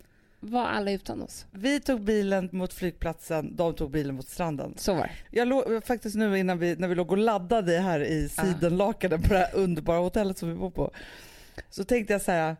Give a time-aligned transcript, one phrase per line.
[0.50, 1.46] var alla utan oss.
[1.52, 4.74] Vi tog bilen mot flygplatsen, de tog bilen mot stranden.
[4.78, 5.38] Så var det.
[5.38, 9.34] Jag låg faktiskt nu innan vi, när vi låg och laddade här i sidenlakanen på
[9.34, 10.92] det här underbara hotellet som vi bor på.
[11.70, 12.56] Så tänkte jag så här,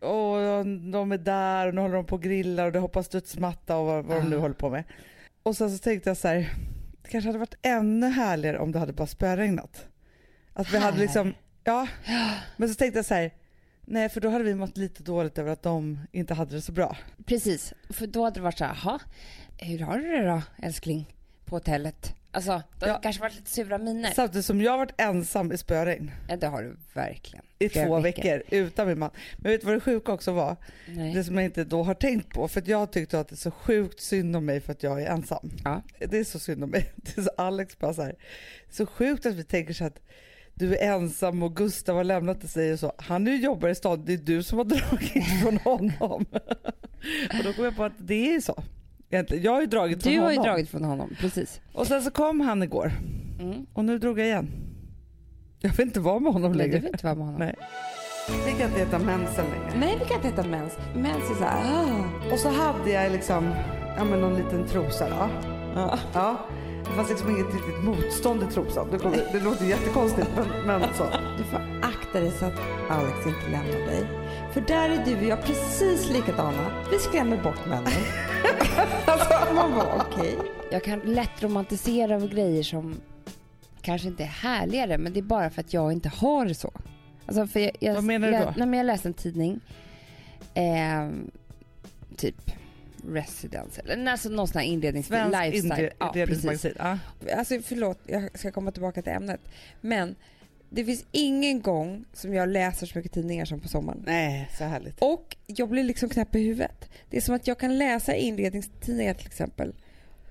[0.00, 3.76] åh de är där och nu håller de på och grillar och det hoppas studsmatta
[3.76, 4.84] och vad, vad de nu håller på med.
[5.42, 6.48] Och sen så tänkte jag så här,
[7.02, 9.86] det kanske hade varit ännu härligare om det hade bara spöregnat.
[10.52, 10.84] Att vi Här?
[10.84, 11.34] hade liksom,
[11.64, 11.88] ja.
[12.56, 13.30] Men så tänkte jag så här,
[13.90, 16.72] nej för då hade vi mått lite dåligt över att de inte hade det så
[16.72, 16.96] bra.
[17.26, 19.00] Precis, för då hade det varit så här,
[19.58, 22.14] hur har du det då älskling på hotellet?
[22.30, 23.00] Alltså, det Ja.
[23.02, 24.10] kanske varit lite sura miner.
[24.10, 27.44] Samtidigt som jag har varit ensam i spöregn Ja, det har du verkligen.
[27.58, 29.10] i Flera två veckor utan min man.
[29.38, 30.56] Men vet du vad det sjuka också var?
[30.88, 31.14] Nej.
[31.14, 33.50] Det som jag inte då har tänkt på, för jag tyckte att det är så
[33.50, 35.50] sjukt synd om mig för att jag är ensam.
[35.64, 35.82] Ja.
[35.98, 36.90] Det är så synd om mig.
[36.96, 38.14] Det är så Alex bara så här,
[38.70, 40.00] så sjukt att vi tänker så att
[40.58, 42.92] du är ensam och Gustav har lämnat dig och så.
[42.98, 46.24] Han ju jobbar i stan, det är du som har dragit från honom.
[47.38, 48.62] och då kom jag på att det är så.
[49.10, 49.44] Egentligen.
[49.44, 50.44] Jag har ju dragit från Du har honom.
[50.44, 51.60] ju dragit från honom, precis.
[51.72, 52.92] Och sen så kom han igår
[53.40, 53.66] Mm.
[53.72, 54.50] och nu drog jag igen.
[55.60, 56.72] Jag vill inte vara med honom Nej, längre.
[56.76, 57.40] du vill inte vara med honom.
[57.40, 57.54] Nej.
[58.46, 59.72] Vi kan inte heta mensen längre.
[59.80, 60.72] Nej, vi kan inte heta mens.
[60.94, 62.32] Mens är så här, ah.
[62.32, 63.54] Och så hade jag liksom,
[63.96, 65.28] ja men någon liten trosa då.
[65.74, 65.98] Ja.
[66.14, 66.38] Ja.
[66.84, 68.88] Det fanns liksom inget riktigt motstånd i trosan.
[68.90, 71.04] Det, kommer, det låter jättekonstigt men, men så.
[71.38, 74.06] Du får akta dig så att Alex inte lämnar dig.
[74.52, 76.86] För där är du och jag precis likadana.
[76.90, 77.92] Vi skrämmer bort männen.
[79.06, 80.38] alltså, man bara okej.
[80.70, 83.00] Jag kan lätt romantisera över grejer som
[83.82, 86.72] kanske inte är härligare, men det är bara för att jag inte har det så.
[87.26, 88.52] Alltså för jag, jag, Vad menar du då?
[88.56, 89.60] Nej, men jag läste en tidning,
[90.54, 91.08] eh,
[92.16, 92.50] typ
[93.14, 95.06] Residence, eller alltså någon sån här inrednings...
[95.06, 95.90] Svensk lifestyle.
[95.98, 96.74] Ja, inredningsmagasin.
[96.78, 96.98] Ja.
[97.36, 99.40] Alltså förlåt, jag ska komma tillbaka till ämnet.
[99.80, 100.16] Men
[100.70, 104.02] det finns ingen gång som jag läser så mycket tidningar som på sommaren.
[104.06, 104.96] Nej, så härligt.
[104.98, 106.90] Och jag blir liksom knäpp i huvudet.
[107.10, 109.74] Det är som att jag kan läsa inredningstidningar till exempel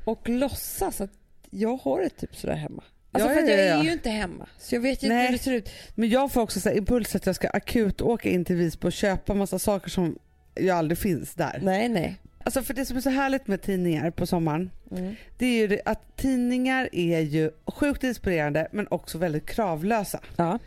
[0.06, 1.12] och låtsas att
[1.50, 2.84] jag har det typ sådär hemma.
[3.12, 3.84] Alltså Ja, för ja, jag ja, är ja.
[3.84, 4.48] ju inte hemma.
[4.60, 5.70] Så jag vet ju inte hur det ser ut.
[5.96, 8.88] Men jag får också så här impuls att jag ska akut åka in till Visby
[8.88, 10.20] och köpa massa saker som
[10.60, 11.60] ju aldrig finns där.
[11.64, 12.18] Nej, nej.
[12.44, 15.16] Alltså för det som är så härligt med tidningar på sommaren, Mm.
[15.38, 20.20] det är ju att tidningar är ju sjukt inspirerande men också väldigt kravlösa.
[20.36, 20.60] Ja.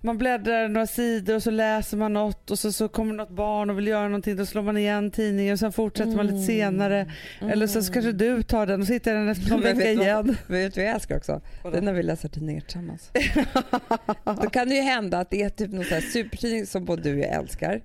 [0.00, 3.70] Man bläddrar några sidor och så läser man något och så, så kommer något barn
[3.70, 4.36] och vill göra någonting.
[4.36, 7.12] Då slår man igen tidningen och sen fortsätter man lite senare.
[7.40, 9.74] Eller så, så kanske du tar den och så hittar jag den efter någon vecka
[9.78, 10.36] vet du vad- igen.
[10.46, 11.40] Vet du vad jag älskar också?
[11.62, 13.10] Det är när vi läser tidningar tillsammans.
[14.42, 17.02] Då kan det ju hända att det är typ någon sån här supertidning som både
[17.02, 17.80] du och jag älskar.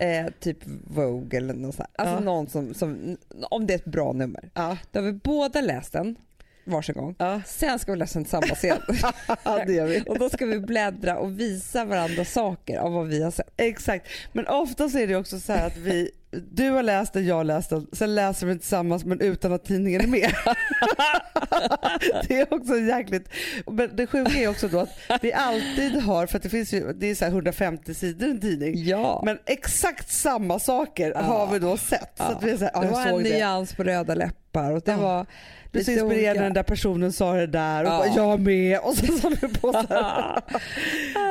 [0.00, 2.04] Eh, typ Vogue eller någon sån här.
[2.04, 2.20] Alltså Ja.
[2.20, 3.16] någon som, som,
[3.50, 4.50] om det är ett bra nummer.
[4.54, 6.16] Ja, Då har vi båda läst den
[6.64, 7.14] varsin gång.
[7.18, 7.40] ja.
[7.46, 8.78] Sen ska vi läsa den samma scen.
[9.44, 10.00] ja det gör vi.
[10.08, 13.50] och då ska vi bläddra och visa varandra saker av vad vi har sett.
[13.56, 16.10] Exakt, men ofta är det också så här att vi,
[16.52, 19.64] du har läst den, jag har läst den, sen läser vi tillsammans men utan att
[19.64, 20.30] tidningen är med.
[22.28, 23.28] det är också jäkligt,
[23.70, 27.06] men det sjuka är också då att vi alltid har, för det finns ju, det
[27.10, 29.22] är så här 150 sidor i en tidning, Ja.
[29.24, 31.20] men exakt samma saker Ja.
[31.20, 32.12] har vi då sett.
[32.16, 33.30] Så att vi är så här, ja, det var en det.
[33.30, 34.96] nyans på röda läppar och det Ja.
[34.98, 35.26] var
[35.72, 36.42] Du så inspirerande olika.
[36.42, 37.98] den där personen sa det där och Ja.
[37.98, 39.92] bara, jag med och så sa vi på så här.
[40.00, 40.40] Ah,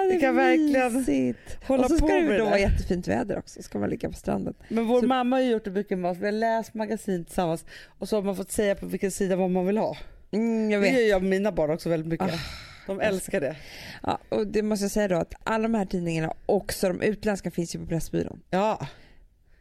[0.03, 1.57] det Vi är kan verkligen mysigt.
[1.67, 2.49] hålla och så ska på det med det då där.
[2.49, 4.53] vara jättefint väder också, ska man ligga på stranden.
[4.67, 6.17] Men vår Så- mamma har gjort det mycket med oss.
[6.17, 7.65] Vi har läst magasin tillsammans
[7.99, 9.97] och så har man fått säga på vilken sida vad man vill ha.
[10.31, 10.99] Mm, jag Det vet.
[11.01, 12.27] gör jag med mina barn också väldigt mycket.
[12.33, 12.39] Ah,
[12.87, 13.55] De älskar det.
[14.03, 17.51] Ja, och det måste jag säga då att alla de här tidningarna, också de utländska,
[17.51, 18.41] finns ju på Pressbyrån.
[18.49, 18.87] Ja.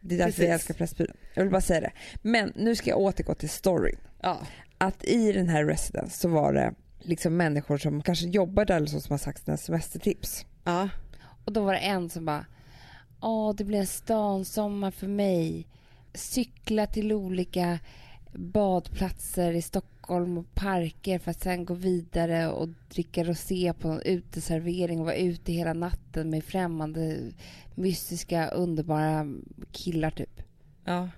[0.01, 0.43] Det är därför Precis.
[0.43, 1.15] jag älskar Pressbyrån.
[1.33, 1.91] Jag vill bara säga det.
[2.21, 3.99] Men nu ska jag återgå till storyn.
[4.21, 4.39] ja.
[4.77, 8.87] Att i den här residence så var det liksom människor som kanske jobbar där eller
[8.87, 10.45] så som har sagt sina semestertips.
[10.63, 10.89] ja.
[11.45, 12.45] Och då var det en som bara,
[13.21, 15.67] åh det blir en stansommar för mig.
[16.13, 17.79] Cykla till olika
[18.33, 24.01] badplatser i Stockholm och parker för att sen gå vidare och dricka rosé på en
[24.01, 27.31] uteservering och vara ute hela natten med främmande,
[27.75, 29.27] mystiska, underbara
[29.71, 30.41] killar typ.
[30.85, 31.09] ja.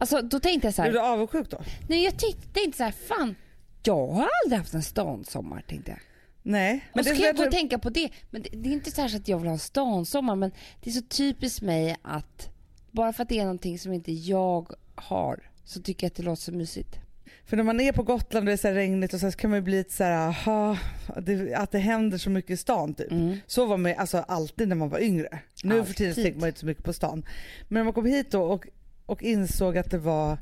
[0.00, 1.60] Alltså då tänkte jag så Blev du här, avundsjuk då?
[1.88, 3.34] nej jag tyckte tänkte så här, fan,
[3.82, 6.00] jag har aldrig haft en stansommar tänkte jag.
[6.48, 6.84] Nej.
[6.94, 8.10] Men så det kan jag gå och tänka på det.
[8.30, 10.90] Men det, det är inte så, så att jag vill ha en stansommar men det
[10.90, 12.48] är så typiskt mig att
[12.90, 16.22] bara för att det är någonting som inte jag har så tycker jag att det
[16.22, 16.98] låter så mysigt.
[17.44, 19.50] För när man är på Gotland och det är så regnigt och så, så kan
[19.50, 20.78] man ju bli lite så här, aha,
[21.22, 23.10] det, att det händer så mycket i stan typ.
[23.12, 23.36] Mm.
[23.46, 25.38] Så var man alltså alltid när man var yngre.
[25.64, 26.24] Nu för tiden så Alltid.
[26.24, 27.24] tänker man inte så mycket på stan.
[27.68, 28.66] Men när man kom hit då och,
[29.06, 30.38] och insåg att det var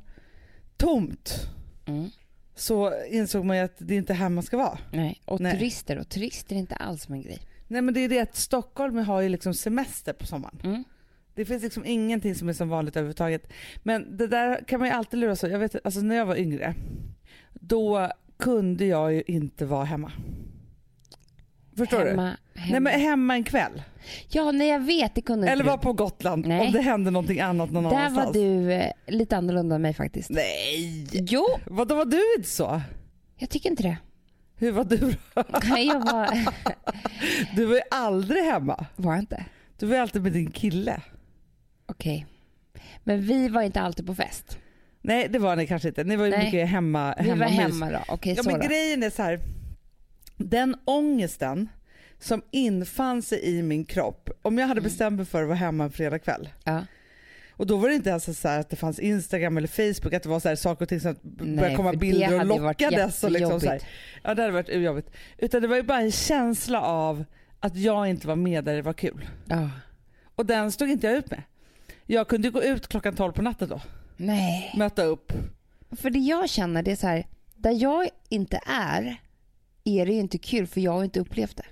[0.76, 1.48] tomt
[1.88, 2.10] Mm.
[2.56, 4.78] Så insåg man ju att det är inte här man ska vara.
[4.92, 5.22] Nej.
[5.24, 5.52] Och Nej.
[5.52, 7.38] turister, och turister är inte alls min grej.
[7.68, 10.60] Nej men det är det att Stockholm har ju liksom semester på sommaren.
[10.64, 10.84] Mm.
[11.34, 13.52] Det finns liksom ingenting som är som vanligt överhuvudtaget.
[13.82, 15.50] Men det där kan man ju alltid lura sig.
[15.50, 16.74] Jag vet alltså när jag var yngre,
[17.52, 20.12] då kunde jag ju inte vara hemma.
[21.76, 22.10] Förstår du?
[22.10, 22.70] hemma, Hemma.
[22.70, 23.82] Nej men hemma en kväll.
[24.28, 26.66] Ja, nej jag vet, det kunde Eller vara på Gotland Nej.
[26.66, 28.26] om det hände någonting annat någon Där annanstans.
[28.26, 30.30] var du eh, lite annorlunda än mig faktiskt.
[30.30, 31.06] Nej!
[31.12, 32.80] Jo, Vadå var du inte så?
[33.36, 33.96] jag tycker inte det.
[34.56, 35.12] Hur var du då?
[35.64, 36.28] Nej, jag var,
[37.56, 38.86] Du var ju aldrig hemma.
[38.96, 39.44] var jag inte.
[39.78, 41.00] Du var ju alltid med din kille.
[41.86, 42.26] Okej.
[43.04, 44.58] Men vi var inte alltid på fest.
[45.02, 46.04] Nej det var ni kanske inte.
[46.04, 47.14] Ni var ju mycket hemma.
[47.20, 47.98] Vi var hemma då.
[48.08, 48.66] Okej, Ja så men då.
[48.66, 49.40] grejen är så här.
[50.36, 51.68] Den ångesten
[52.18, 54.30] som infann sig i min kropp.
[54.42, 54.88] Om jag hade Mm.
[54.90, 56.48] bestämt mig för att vara hemma en fredagkväll.
[56.64, 56.84] Ja.
[57.50, 60.28] Och då var det inte ens så att det fanns Instagram eller Facebook, att det
[60.28, 63.24] var så här saker och ting som Nej, började komma bilder och lockades.
[63.24, 63.80] Och liksom så här.
[64.22, 65.10] Ja det hade varit jobbigt.
[65.38, 67.24] Utan det var ju bara en känsla av
[67.60, 69.28] att jag inte var med där det var kul.
[69.46, 69.70] Ja.
[70.34, 71.42] Och den stod inte jag ut med.
[72.06, 73.80] Jag kunde gå ut klockan 12 på natten då,
[74.16, 74.74] Nej.
[74.76, 75.32] möta upp.
[75.90, 79.16] För det jag känner det är så här, där jag inte är,
[79.86, 81.66] är det ju inte kul för jag har inte upplevt det.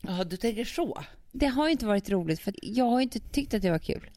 [0.00, 1.02] Ja du tänker så.
[1.32, 4.10] Det har ju inte varit roligt för jag har inte tyckt att det var kul.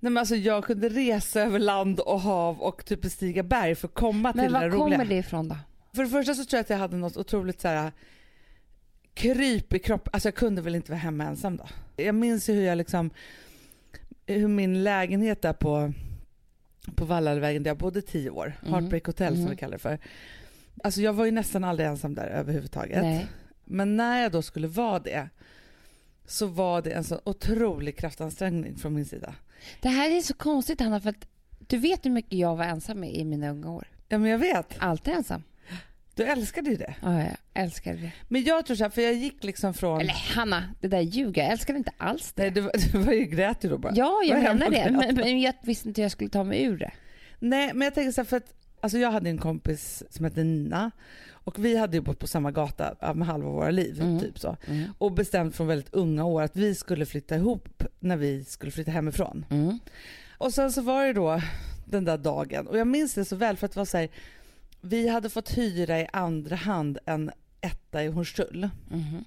[0.00, 3.88] Nej men alltså jag kunde resa över land och hav och typ bestiga berg för
[3.88, 4.78] att komma Men till det var roliga.
[4.78, 5.56] kommer det ifrån då?
[5.94, 7.92] För det första så tror jag att jag hade något otroligt så här
[9.14, 10.10] kryp i kroppen.
[10.12, 11.66] Alltså jag kunde väl inte vara hemma ensam då.
[11.96, 13.10] Jag minns ju hur jag liksom,
[14.26, 15.92] hur min lägenhet där på,
[16.94, 18.72] på Vallalavägen där jag bodde tio år, Mhm.
[18.72, 19.98] Heartbreak Hotel som vi kallar det för.
[20.84, 23.02] Alltså jag var ju nästan aldrig ensam där överhuvudtaget.
[23.02, 23.26] Nej.
[23.64, 25.28] Men när jag då skulle vara det
[26.26, 29.34] så var det en så otrolig kraftansträngning från min sida.
[29.80, 31.26] Det här är så konstigt Hanna för att
[31.58, 33.86] du vet hur mycket jag var ensam med i mina unga år.
[34.08, 35.42] Ja men jag vet, Alltid ensam.
[36.14, 36.94] du älskade ju det.
[37.02, 38.12] Ja, jag älskade det.
[38.28, 40.00] Men jag tror så här, för jag gick liksom från...
[40.00, 41.42] Eller Hanna, det där ljuger.
[41.42, 42.42] Jag älskade inte alls det.
[42.42, 43.92] Nej, du, var- du var ju grät ju då bara.
[43.96, 44.90] Ja, jag menar det.
[44.90, 46.90] Men, men jag visste inte hur jag skulle ta mig ur det.
[47.38, 50.44] Nej, men jag tänker så här, för att alltså jag hade en kompis som hette
[50.44, 50.90] Nina
[51.30, 54.20] och vi hade ju bott på samma gata med halva våra liv, Mm.
[54.20, 54.56] typ så.
[54.98, 58.90] Och bestämt från väldigt unga år att vi skulle flytta ihop när vi skulle flytta
[58.90, 59.44] hemifrån.
[59.50, 59.78] Mm.
[60.38, 61.40] Och sen så var det då
[61.84, 64.08] den där dagen och jag minns det så väl för att det var så här,
[64.80, 67.30] vi hade fått hyra i andra hand en
[67.60, 68.68] etta i Hornstull.
[68.90, 69.24] Mhm.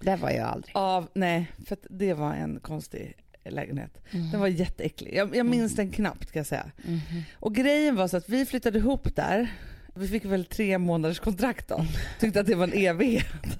[0.00, 0.76] Där var jag aldrig.
[0.76, 3.14] Av, nej, för det var en konstig
[3.50, 3.98] lägenhet.
[4.10, 4.30] Mhm.
[4.30, 5.14] Den var jätteäcklig.
[5.14, 6.70] Jag, jag minns den knappt kan jag säga.
[6.84, 7.22] Mhm.
[7.34, 9.52] Och grejen var så att vi flyttade ihop där.
[9.94, 11.84] Vi fick väl tre månaders kontrakt då.
[12.20, 13.58] Tyckte att det var en evighet.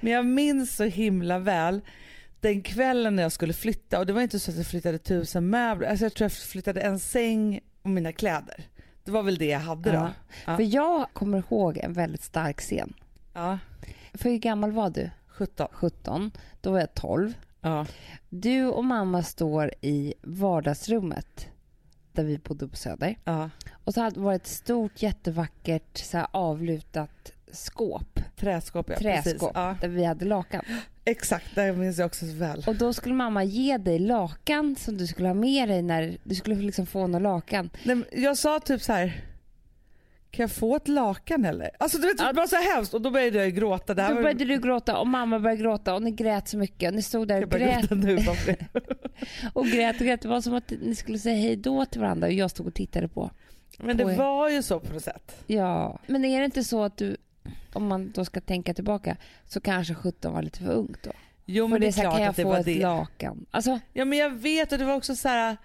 [0.00, 1.80] Men jag minns så himla väl
[2.40, 5.50] den kvällen när jag skulle flytta och det var inte så att jag flyttade tusen
[5.50, 5.88] möbler.
[5.88, 8.64] Alltså jag tror jag flyttade en säng och mina kläder.
[9.04, 9.96] Det var väl det jag hade då.
[9.96, 10.10] Ja.
[10.46, 10.56] Ja.
[10.56, 12.92] För jag kommer ihåg en väldigt stark scen.
[13.34, 13.58] Ja,
[14.14, 15.10] För hur gammal var du?
[15.28, 15.68] 17.
[15.72, 16.30] 17.
[16.60, 17.34] Då var jag 12.
[17.60, 17.86] Ja.
[18.28, 21.46] Du och mamma står i vardagsrummet
[22.12, 23.18] där vi bodde på Söder.
[23.24, 23.50] ja.
[23.84, 29.50] Och så hade det varit ett stort jättevackert så här, avlutat skåp, Träskåp ja, träskåp,
[29.54, 30.64] Ja, där vi hade lakan.
[31.04, 32.64] exakt, det minns jag också så väl.
[32.66, 36.34] Och då skulle mamma ge dig lakan som du skulle ha med dig när du
[36.34, 37.70] skulle liksom få något lakan.
[37.84, 39.24] Nej, jag sa typ så här.
[40.30, 41.70] Kan jag få ett lakan eller?
[41.78, 43.94] Alltså du vet det var så hemskt och då började jag gråta.
[43.94, 46.56] Det här Då var- började du gråta och mamma började gråta och ni grät så
[46.58, 48.16] mycket och ni stod där och grät nu.
[48.16, 48.56] det.
[49.52, 50.20] och grät och grät.
[50.22, 52.74] Det var som att ni skulle säga hej då till varandra och jag stod och
[52.74, 53.30] tittade på.
[53.78, 54.16] Men det Oj.
[54.16, 55.44] var ju så på något sätt.
[55.46, 57.16] Ja, men är det inte så att du,
[57.72, 61.10] om man då ska tänka tillbaka, så kanske 17 var lite för ungt då?
[61.46, 62.64] Jo För men det är så här, klart kan jag att det få var ett
[62.64, 62.80] det.
[62.82, 63.46] lakan?
[63.50, 65.56] Alltså, Ja men jag vet och det var också så här.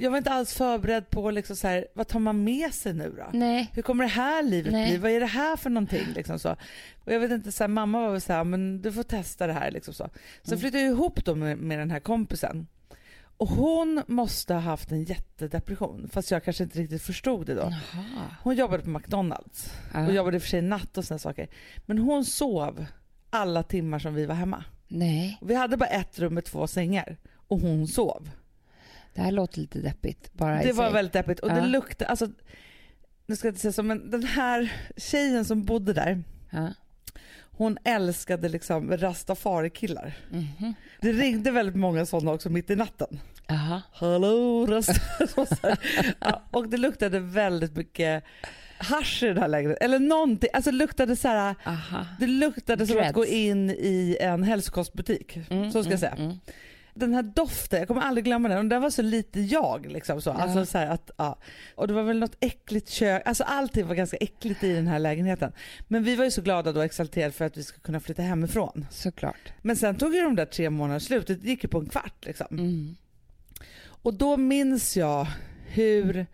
[0.00, 3.14] Jag var inte alls förberedd på liksom så här, vad tar man med sig nu
[3.16, 3.38] då?
[3.38, 3.70] nej.
[3.74, 4.88] Hur kommer det här livet Nej.
[4.90, 4.98] bli?
[4.98, 6.06] Vad är det här för någonting?
[6.14, 6.50] Liksom så.
[7.04, 9.46] Och jag vet inte, så här, mamma var väl så här, men du får testa
[9.46, 9.70] det här.
[9.70, 10.08] Liksom så.
[10.42, 10.60] så Mm.
[10.60, 12.66] flyttade jag ihop då med, med den här kompisen.
[13.36, 17.60] Och hon måste ha haft en jättedepression, fast jag kanske inte riktigt förstod det då.
[17.92, 18.04] Jaha.
[18.42, 20.10] Hon jobbade på McDonalds och Ja.
[20.10, 21.48] jobbade i och för sig natt och sådana saker.
[21.86, 22.84] Men hon sov
[23.30, 24.64] alla timmar som vi var hemma.
[24.88, 27.16] Nej, Vi hade bara ett rum med två sängar
[27.48, 28.30] och hon sov.
[29.14, 30.92] Det här låter lite deppigt bara Det var sig.
[30.94, 31.54] väldigt deppigt och Ja.
[31.54, 32.28] det luktade, alltså,
[33.26, 36.68] nu ska jag inte säga så men den här tjejen som bodde där, Ja.
[37.50, 40.12] hon älskade liksom rastafari-killar.
[40.30, 40.74] Mhm.
[41.00, 43.20] Det ringde väldigt många sådana också mitt i natten.
[43.92, 45.74] Hallå rastafari.
[46.20, 48.24] ja, och det luktade väldigt mycket
[48.78, 49.84] hasch i den här lägenheten.
[49.84, 50.50] Eller någonting.
[50.52, 52.06] Alltså luktade så här, Aha.
[52.20, 55.36] det luktade som att gå in i en hälsokostbutik.
[55.50, 56.12] Mm, så ska jag säga.
[56.12, 56.38] mm, mm.
[56.98, 58.58] Den här doften, jag kommer aldrig glömma den.
[58.58, 59.86] Och den var så lite jag.
[59.86, 60.30] Liksom så.
[60.30, 60.34] Ja.
[60.34, 61.38] Alltså, så här att, ja.
[61.74, 63.22] Och det var väl något äckligt kök.
[63.24, 65.52] Alltså allting var ganska äckligt i den här lägenheten.
[65.88, 68.22] Men vi var ju så glada då och exalterade för att vi skulle kunna flytta
[68.22, 68.86] hemifrån.
[68.90, 69.52] Såklart.
[69.62, 71.26] Men sen tog ju de där tre månaderna slut.
[71.26, 72.46] Det gick ju på en kvart liksom.
[72.50, 72.96] Mm.
[73.86, 75.26] Och då minns jag
[75.68, 76.26] hur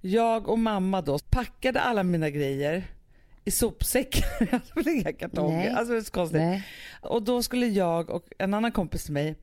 [0.00, 2.84] jag och mamma då packade alla mina grejer
[3.44, 4.26] i sopsäckar.
[4.40, 5.74] Jag hade väl inga kartonger.
[5.74, 6.40] Alltså det är så konstigt.
[6.40, 6.66] Nej.
[7.00, 9.34] Och då skulle jag och en annan kompis till mig,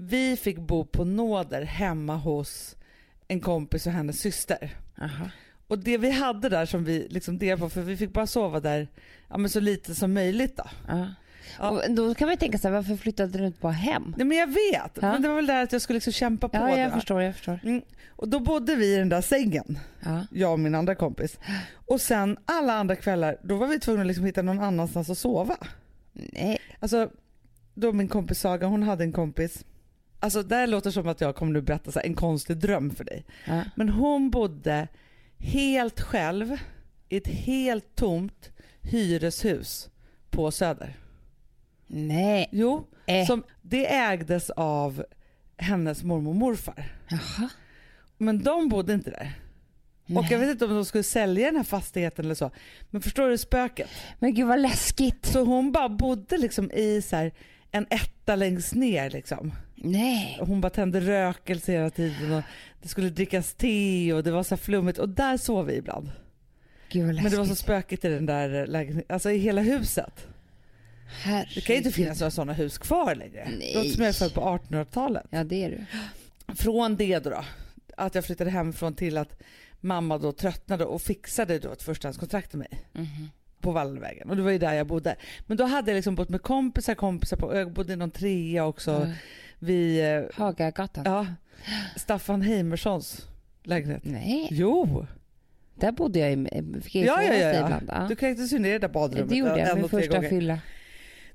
[0.00, 2.76] vi fick bo på nåder hemma hos
[3.28, 4.76] en kompis och hennes syster.
[5.00, 5.30] Aha.
[5.68, 8.60] Och det vi hade där som vi liksom delade på, för vi fick bara sova
[8.60, 8.88] där
[9.28, 10.64] ja, men så lite som möjligt då.
[10.88, 11.06] Ja.
[11.58, 11.70] Ja.
[11.70, 14.14] Och då kan man ju tänka sig, varför flyttade du inte bara hem?
[14.16, 15.12] Nej men jag vet, Ja.
[15.12, 16.94] men det var väl där att jag skulle liksom kämpa på Ja, jag det.
[16.94, 17.60] förstår, jag förstår.
[17.62, 17.82] Mm.
[18.08, 19.78] Och då bodde vi i den där sängen.
[20.04, 20.26] Ja.
[20.30, 21.38] jag och min andra kompis.
[21.86, 25.18] Och sen alla andra kvällar, då var vi tvungna att liksom hitta någon annanstans att
[25.18, 25.56] sova.
[26.12, 26.58] Nej.
[26.80, 27.10] Alltså,
[27.74, 29.64] då min kompis Saga, hon hade en kompis.
[30.20, 32.90] Alltså det här låter som att jag kommer nu berätta så här, en konstig dröm
[32.90, 33.24] för dig.
[33.46, 33.62] Ja.
[33.76, 34.88] Men hon bodde
[35.38, 36.56] helt själv
[37.08, 38.50] i ett helt tomt
[38.82, 39.88] hyreshus
[40.30, 40.96] på Söder.
[41.86, 42.48] Nej.
[42.52, 43.26] Jo, Eh.
[43.26, 45.04] som, det ägdes av
[45.56, 46.92] hennes mormor och morfar.
[47.08, 47.48] Jaha.
[48.18, 49.32] Men de bodde inte där.
[50.04, 50.26] Och Nej.
[50.30, 52.50] jag vet inte om de skulle sälja den här fastigheten eller så.
[52.90, 53.88] Men förstår du spöket?
[54.18, 55.26] Men gud vad läskigt.
[55.26, 57.32] Så hon bara bodde liksom i så här
[57.70, 59.52] en etta längst ner liksom.
[59.82, 60.38] Nej.
[60.40, 62.42] Hon bara tände rökelse hela tiden och
[62.82, 66.10] det skulle drickas te och det var så flummigt och där sov vi ibland.
[66.88, 67.14] Gud.
[67.22, 70.26] Men det var så spökigt i den där lägenheten, alltså i hela huset.
[71.22, 71.54] Herregud.
[71.54, 73.48] Det kan ju inte finnas några sådana hus kvar längre.
[73.58, 73.74] Nej.
[73.74, 75.26] Låter som jag är född på 1800-talet.
[75.30, 75.84] Ja det är du.
[76.54, 77.44] Från det då,
[77.96, 79.42] att jag flyttade hemifrån till att
[79.80, 82.70] mamma då tröttnade och fixade då ett förstahandskontrakt till mig.
[82.92, 83.30] Mhm.
[83.60, 85.16] på Wallvägen och det var ju där jag bodde.
[85.46, 88.64] Men då hade jag liksom bott med kompisar, kompisar på, jag bodde i någon trea
[88.64, 88.90] också.
[88.90, 89.12] Ja.
[89.58, 91.04] Vi, eh, Hagagatan.
[91.06, 91.26] ja,
[91.96, 93.26] Staffan Heimerssons
[93.62, 94.02] lägenhet.
[94.04, 95.06] Nej, Jo,
[95.74, 97.64] där bodde jag i, fick jag Ja, ja, ja, ja.
[97.64, 97.88] ibland.
[97.92, 98.06] Ja.
[98.08, 100.28] du kräktes ju ner i det där badrummet Det gjorde jag, min första gånger.
[100.28, 100.58] fylla.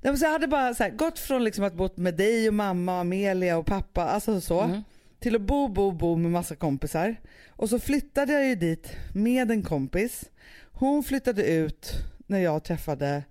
[0.01, 2.99] Nej, jag hade bara så här, gått från liksom att bott med dig och mamma,
[2.99, 4.81] Amelia och pappa, alltså så, Mm.
[5.19, 7.15] till att bo, bo, bo med massa kompisar.
[7.49, 10.23] Och så flyttade jag ju dit med en kompis.
[10.71, 11.91] Hon flyttade ut
[12.27, 13.23] när jag träffade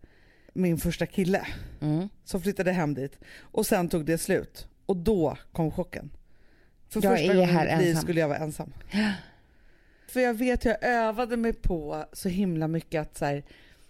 [0.52, 1.46] min första kille.
[1.80, 2.08] Mm.
[2.24, 6.10] som flyttade hem dit och sen tog det slut och då kom chocken.
[6.88, 8.72] För Jag första gången i mitt liv skulle jag vara ensam.
[10.08, 13.42] För jag vet jag övade mig på så himla mycket att så här,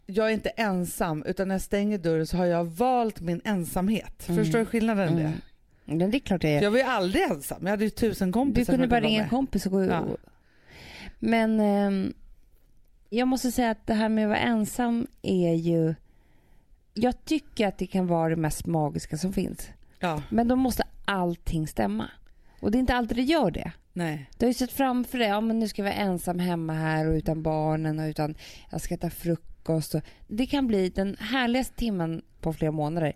[0.06, 4.28] jag är inte ensam utan när jag stänger dörren så har jag valt min ensamhet.
[4.28, 4.44] Mm.
[4.44, 5.28] Förstår du skillnaden i det?
[5.28, 5.40] Mm.
[5.84, 6.62] Men det är klart jag är.
[6.62, 8.72] Jag var ju aldrig ensam, jag hade ju tusen Du kompisar.
[8.72, 10.06] kunde som bara ringa en kompis och gå Ja.
[11.18, 12.12] Men ehm,
[13.10, 15.94] jag måste säga att det här med att vara ensam är ju...
[16.94, 19.68] Jag tycker att det kan vara det mest magiska som finns.
[19.98, 22.10] Ja, Men då måste allting stämma.
[22.60, 23.72] Och det är inte alltid det gör det.
[23.92, 24.30] nej.
[24.38, 27.06] Du har ju sett framför dig, ja men nu ska jag vara ensam hemma här
[27.08, 28.34] och utan barnen och utan,
[28.70, 29.94] jag ska äta frukost.
[29.94, 33.12] Och, det kan bli den härligaste timmen på flera månader.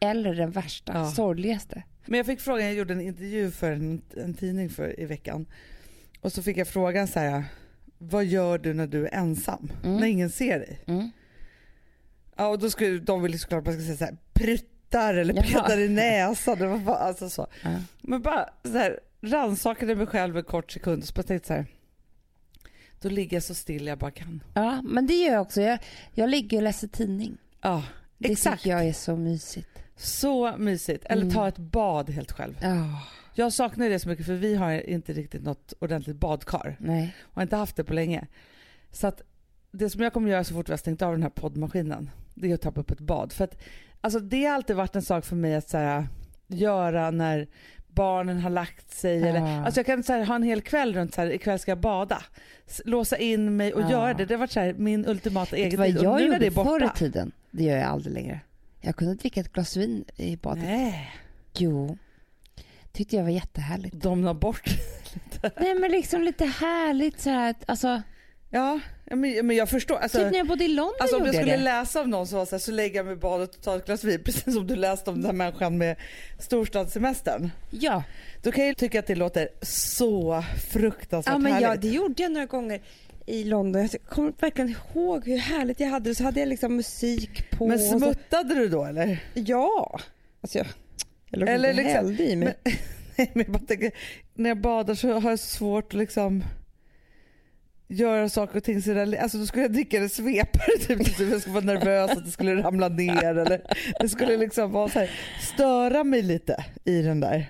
[0.00, 1.10] Eller den värsta, Ja.
[1.10, 1.82] sorgligaste.
[2.06, 5.46] Men jag fick frågan, jag gjorde en intervju för en, en tidning för, i veckan.
[6.20, 7.44] Och så fick jag frågan så här,
[7.98, 9.72] vad gör du när du är ensam?
[9.84, 9.96] Mm.
[9.96, 10.80] När ingen ser dig?
[10.86, 11.10] Mm.
[12.36, 14.16] Ja och då skulle de ville såklart man ska säga så här,
[14.90, 16.58] pruttar eller petar i näsan.
[16.58, 17.46] Det var bara, alltså så.
[17.64, 17.70] Ja.
[18.02, 21.66] Men bara så här, rannsakade mig själv en kort sekund och så tänkte så här.
[23.00, 24.42] Då ligger jag så still jag bara kan.
[24.54, 25.60] ja, men det gör jag också.
[25.60, 25.78] Jag,
[26.14, 27.36] jag ligger och läser tidning.
[27.60, 27.82] Ja,
[28.18, 28.62] Det exakt.
[28.62, 29.68] tycker jag är så mysigt.
[29.96, 31.04] Så mysigt.
[31.04, 31.34] Eller Mm.
[31.34, 32.54] ta ett bad helt själv.
[32.62, 33.02] Ja,
[33.34, 36.76] Jag saknar det så mycket för vi har inte riktigt något ordentligt badkar.
[36.80, 37.14] nej.
[37.22, 38.26] Och har inte haft det på länge.
[38.92, 39.22] Så att
[39.72, 42.50] det som jag kommer göra så fort vi har stängt av den här poddmaskinen, det
[42.50, 43.32] är att tappa upp ett bad.
[43.32, 43.58] För att,
[44.00, 46.06] alltså det har alltid varit en sak för mig att så här,
[46.48, 47.46] göra när
[47.88, 49.18] barnen har lagt sig.
[49.18, 49.26] Ja.
[49.26, 51.70] Eller, alltså jag kan så här, ha en hel kväll runt så här, ikväll ska
[51.70, 52.22] jag bada.
[52.84, 53.90] Låsa in mig och Ja.
[53.90, 54.24] göra det.
[54.24, 55.98] Det har varit så här, min ultimata egen vad tid.
[55.98, 57.32] Och jag nu när det är gjorde förr i tiden?
[57.50, 58.40] Det gör jag aldrig längre.
[58.80, 60.64] Jag kunde dricka ett glas vin i badet.
[60.64, 61.10] Nej,
[61.58, 61.98] Jo.
[62.92, 63.94] Tyckte jag var jättehärligt.
[63.94, 64.64] domna bort.
[65.60, 67.50] Nej men liksom lite härligt så här.
[67.50, 68.02] att- Alltså,
[68.50, 68.80] Ja,
[69.16, 69.96] men, men jag förstår.
[69.96, 71.62] Alltså, typ när jag bodde i London Alltså om jag skulle det.
[71.62, 73.76] läsa om någon som var så, här, så lägger jag mig i badet och tar
[73.76, 75.96] ett glas vin precis som du läste om den här människan med
[76.38, 77.50] storstadssemestern.
[77.70, 78.02] Ja,
[78.42, 81.68] Då kan jag tycka att det låter så fruktansvärt Ja, men härligt.
[81.68, 82.80] ja, det gjorde jag några gånger
[83.26, 83.82] i London.
[83.92, 86.14] Jag kommer verkligen ihåg hur härligt jag hade det.
[86.14, 87.66] Så hade jag liksom musik på.
[87.66, 89.18] Men smuttade du då eller?
[89.34, 90.00] ja.
[90.40, 90.66] Alltså jag,
[91.30, 92.54] jag låg Eller inte liksom- hällde i mig.
[92.64, 92.72] Men,
[93.16, 93.90] nej, men jag bara tänker,
[94.34, 96.44] när jag badar så har jag svårt att liksom
[97.90, 101.40] göra saker och ting sådär, alltså då skulle jag dricka det svepare typ, typ jag
[101.40, 103.62] skulle vara nervös att det skulle ramla ner eller
[104.00, 105.10] det skulle liksom vara så här,
[105.54, 107.46] störa mig lite i den där.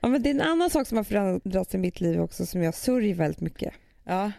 [0.00, 2.62] Ja, men det är en annan sak som har förändrats i mitt liv också som
[2.62, 3.74] jag sörjer väldigt mycket.
[4.04, 4.32] Ja.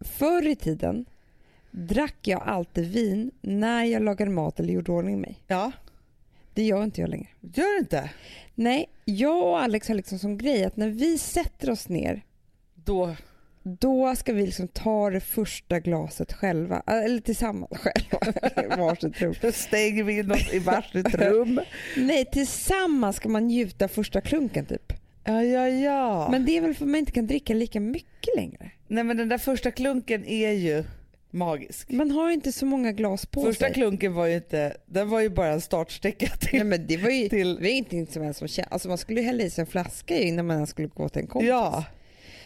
[0.00, 1.04] Förr i tiden
[1.70, 5.38] drack jag alltid vin när jag lagade mat eller gjorde ordning mig.
[5.46, 5.72] Ja,
[6.54, 7.28] Det gör inte jag längre.
[7.40, 8.10] gör inte?
[8.54, 12.22] Nej, jag och Alex har liksom som grej att när vi sätter oss ner
[12.74, 13.16] Då,
[13.62, 19.34] då ska vi liksom ta det första glaset själva, eller tillsammans själva, varsitt rum.
[19.40, 21.60] då stänger vi in oss i varsitt rum.
[21.96, 24.92] Nej, tillsammans ska man njuta första klunken typ.
[25.24, 26.28] Ja, ja, ja.
[26.30, 28.70] Men det är väl för att man inte kan dricka lika mycket längre.
[28.88, 30.84] Nej men den där första klunken är ju
[31.30, 31.90] magisk.
[31.90, 33.74] Man har inte så många glas på Första sig.
[33.74, 36.54] klunken var ju inte, den var ju bara en startsträcka till.
[36.58, 38.98] Nej, men det var ju till- det var ingenting som ens som kän- alltså man
[38.98, 41.48] skulle ju hälla i sig en flaska innan man skulle gå till en kompis.
[41.48, 41.84] Ja,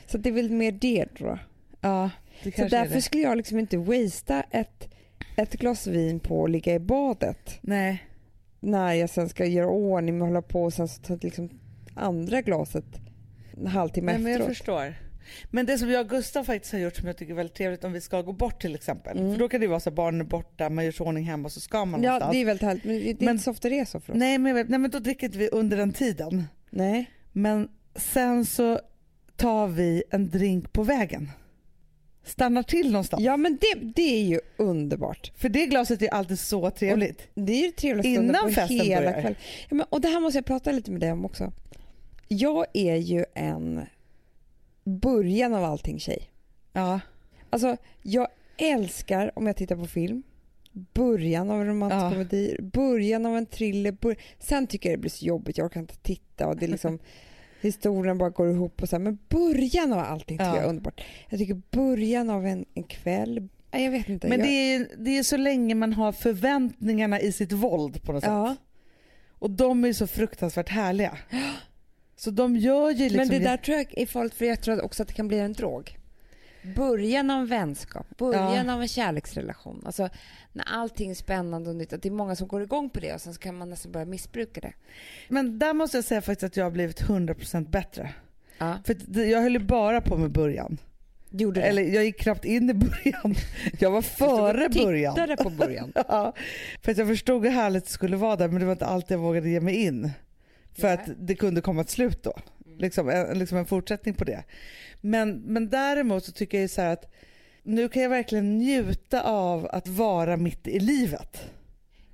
[0.07, 1.39] Så det är väl mer det då.
[1.81, 2.11] ja
[2.43, 4.89] det Så därför skulle jag liksom inte wastea ett,
[5.37, 8.05] ett glas vin på att ligga i badet Nej,
[8.61, 11.51] när jag sen ska göra ordning och hålla på och sen så tar liksom
[11.95, 12.85] andra glaset
[13.57, 14.57] en halvtimme Nej men jag efteråt.
[14.57, 14.95] förstår.
[15.51, 17.85] Men det som jag och Gustav faktiskt har gjort som jag tycker är väldigt trevligt
[17.85, 19.19] om vi ska gå bort till exempel.
[19.19, 19.33] Mm.
[19.33, 21.47] För då kan det vara så att barnen är borta, man gör sig ordning hemma
[21.47, 22.33] och så ska man Ja någonstans.
[22.33, 24.13] det är väldigt härligt men det är Men- inte så ofta det är så för
[24.13, 24.19] oss.
[24.19, 26.45] nej, men, nej men då dricker inte vi under den tiden.
[26.71, 27.11] Nej.
[27.33, 28.81] Men sen så
[29.37, 31.31] tar vi en drink på vägen.
[32.25, 33.23] Stannar till någonstans.
[33.23, 35.33] Ja men det, det är ju underbart.
[35.37, 37.28] För det glaset är alltid så trevligt.
[37.35, 39.12] Det är ju trevligaste Innan på festen hela börjar.
[39.21, 39.37] kvällen.
[39.69, 41.52] Ja, men, och det här måste jag prata lite med dig om också.
[42.28, 43.81] Jag är ju en
[44.85, 46.31] början av allting tjej.
[46.73, 47.00] Ja.
[47.50, 48.28] Alltså jag
[48.59, 50.23] älskar om jag tittar på film,
[50.73, 52.11] början av en romantisk Ja.
[52.11, 53.97] komedi, början av en thriller.
[54.38, 56.99] Sen tycker jag det blir så jobbigt, jag kan inte titta och det är liksom
[57.61, 59.03] historien bara går ihop och så här.
[59.03, 60.57] Men början av allting tycker Ja.
[60.57, 61.01] jag är underbart.
[61.29, 64.29] Jag tycker början av en, en kväll, nej, jag vet inte.
[64.29, 64.49] Men jag...
[64.49, 68.31] det är, det är så länge man har förväntningarna i sitt våld på något sätt.
[68.31, 68.57] Ja.
[69.39, 71.19] Och de är så fruktansvärt härliga.
[72.19, 73.17] Så de gör ju liksom...
[73.19, 75.39] Men det där tror jag är farligt för jag tror också att det kan bli
[75.39, 75.97] en drog.
[76.75, 78.75] Början av en vänskap, början Ja.
[78.75, 79.83] av en kärleksrelation.
[79.87, 80.09] Alltså
[80.52, 81.93] när allting är spännande och nytt.
[81.93, 83.93] Att det är många som går igång på det och sen så kan man nästan
[83.93, 84.73] börja missbruka det.
[85.29, 88.11] Men där måste jag säga faktiskt att jag har blivit 100% bättre.
[88.59, 88.79] Ja.
[88.85, 90.79] För jag höll ju bara på med början.
[91.31, 91.67] Gjorde det.
[91.67, 93.35] Eller jag gick knappt in i början.
[93.79, 95.15] Jag var före början.
[95.15, 95.93] Tittade på början.
[96.09, 96.33] Ja,
[96.83, 99.15] för att jag förstod hur härligt det skulle vara där men det var inte alltid
[99.15, 100.11] jag vågade ge mig in.
[100.75, 100.93] För Nej.
[100.95, 102.33] att det kunde komma ett slut då.
[102.78, 104.45] Liksom, en, liksom en fortsättning på det.
[105.00, 107.12] Men, men däremot så tycker jag så här att
[107.62, 111.50] nu kan jag verkligen njuta av att vara mitt i livet.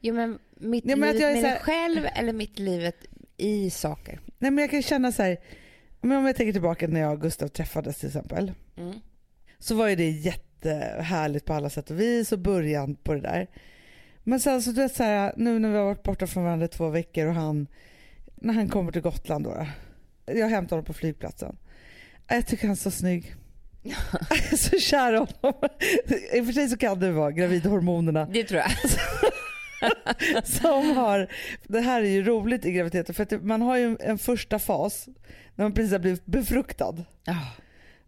[0.01, 2.97] Jo men mitt Ja, men livet jag med dig själv eller mitt livet
[3.37, 4.21] i saker?
[4.39, 5.39] Nej men jag kan känna så här,
[6.01, 8.53] men om jag tänker tillbaka när jag och Gustav träffades till exempel.
[8.77, 9.01] Mm.
[9.59, 13.47] så var ju det jättehärligt på alla sätt och vis och början på det där.
[14.25, 16.69] Men sen så du vet så här, nu när vi har varit borta från varandra
[16.69, 17.67] två veckor och han,
[18.35, 19.67] när han kommer till Gotland då, då
[20.27, 21.57] jag hämtar honom på flygplatsen.
[22.29, 23.35] Jag tycker han är så snygg.
[23.83, 25.55] Jag är så kär i honom.
[26.33, 28.71] I och för sig så kan det vara gravidhormonerna Det tror jag.
[30.45, 31.29] som har,
[31.69, 35.09] det här är ju roligt i graviditeten för att man har ju en första fas
[35.55, 37.05] när man precis har blivit befruktad.
[37.25, 37.37] Ja,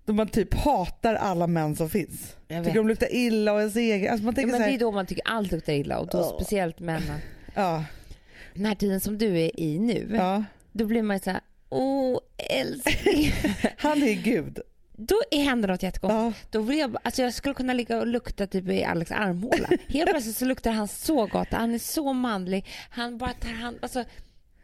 [0.05, 2.37] Då man typ hatar alla män som finns.
[2.49, 2.65] jag.
[2.65, 4.13] Tycker de luktar illa och ens egen.
[4.13, 6.07] Alltså man Ja, men så det här, är då man tycker allt luktar illa och
[6.07, 6.39] då Ja.
[6.41, 7.21] speciellt männen.
[7.55, 7.85] ja,
[8.55, 10.45] Den här tiden som du är i nu, ja.
[10.73, 11.41] då blir man ju så här,
[11.75, 12.19] åh
[12.51, 13.33] älskling.
[13.79, 14.59] Han är gud.
[14.97, 16.11] då händer något jättegott.
[16.13, 16.33] Ja.
[16.51, 19.69] Då vill jag, alltså jag skulle kunna ligga och lukta typ i Alex armhåla.
[19.89, 22.67] Helt plötsligt så luktar han så gott, han är så manlig.
[22.91, 24.05] Han bara tar hand, alltså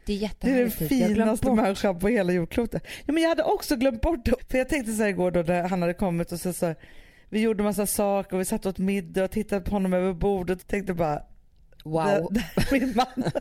[0.05, 0.89] det är Det är den jättehärligt.
[0.89, 2.83] finaste människan på hela jordklotet.
[3.05, 4.33] Ja, men jag hade också glömt bort det.
[4.49, 6.75] För jag tänkte så här igår då när han hade kommit och så, så
[7.29, 10.61] vi gjorde massa saker och vi satt åt middag och tittade på honom över bordet
[10.61, 11.21] och tänkte bara
[11.83, 12.27] Wow.
[12.31, 13.31] det, det, min man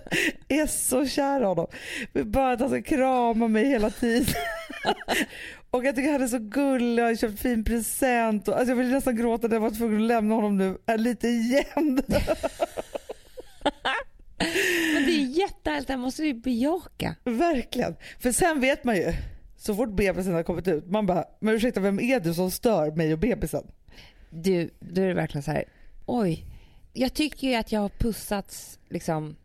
[0.49, 1.67] är så kär i honom.
[2.13, 4.35] Bara att han ska krama mig hela tiden.
[5.71, 8.49] och jag tycker han är så gullig och har köpt fin present.
[8.49, 10.99] Och, alltså jag vill nästan gråta när jag var tvungen att lämna honom nu äh,
[10.99, 11.65] lite igen.
[14.95, 17.17] Men det är jättehärligt, det måste vi bejaka.
[17.25, 17.97] Verkligen.
[18.19, 19.13] För sen vet man ju,
[19.57, 22.91] så fort bebisen har kommit ut, man bara, men ursäkta vem är du som stör
[22.91, 23.67] mig och bebisen?
[24.31, 25.65] Du, då är det verkligen så här,
[26.07, 26.45] oj.
[26.93, 29.37] Jag tycker ju att jag har pussats liksom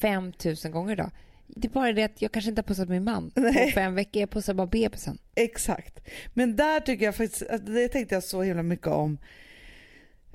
[0.00, 1.10] 5000 gånger idag.
[1.46, 3.66] Det är bara det att jag kanske inte har pussat min man Nej.
[3.66, 4.20] på fem veckor.
[4.20, 5.18] Jag pussar bara bebisen.
[5.34, 6.00] Exakt.
[6.34, 9.18] Men där tycker jag faktiskt, det tänkte jag så himla mycket om,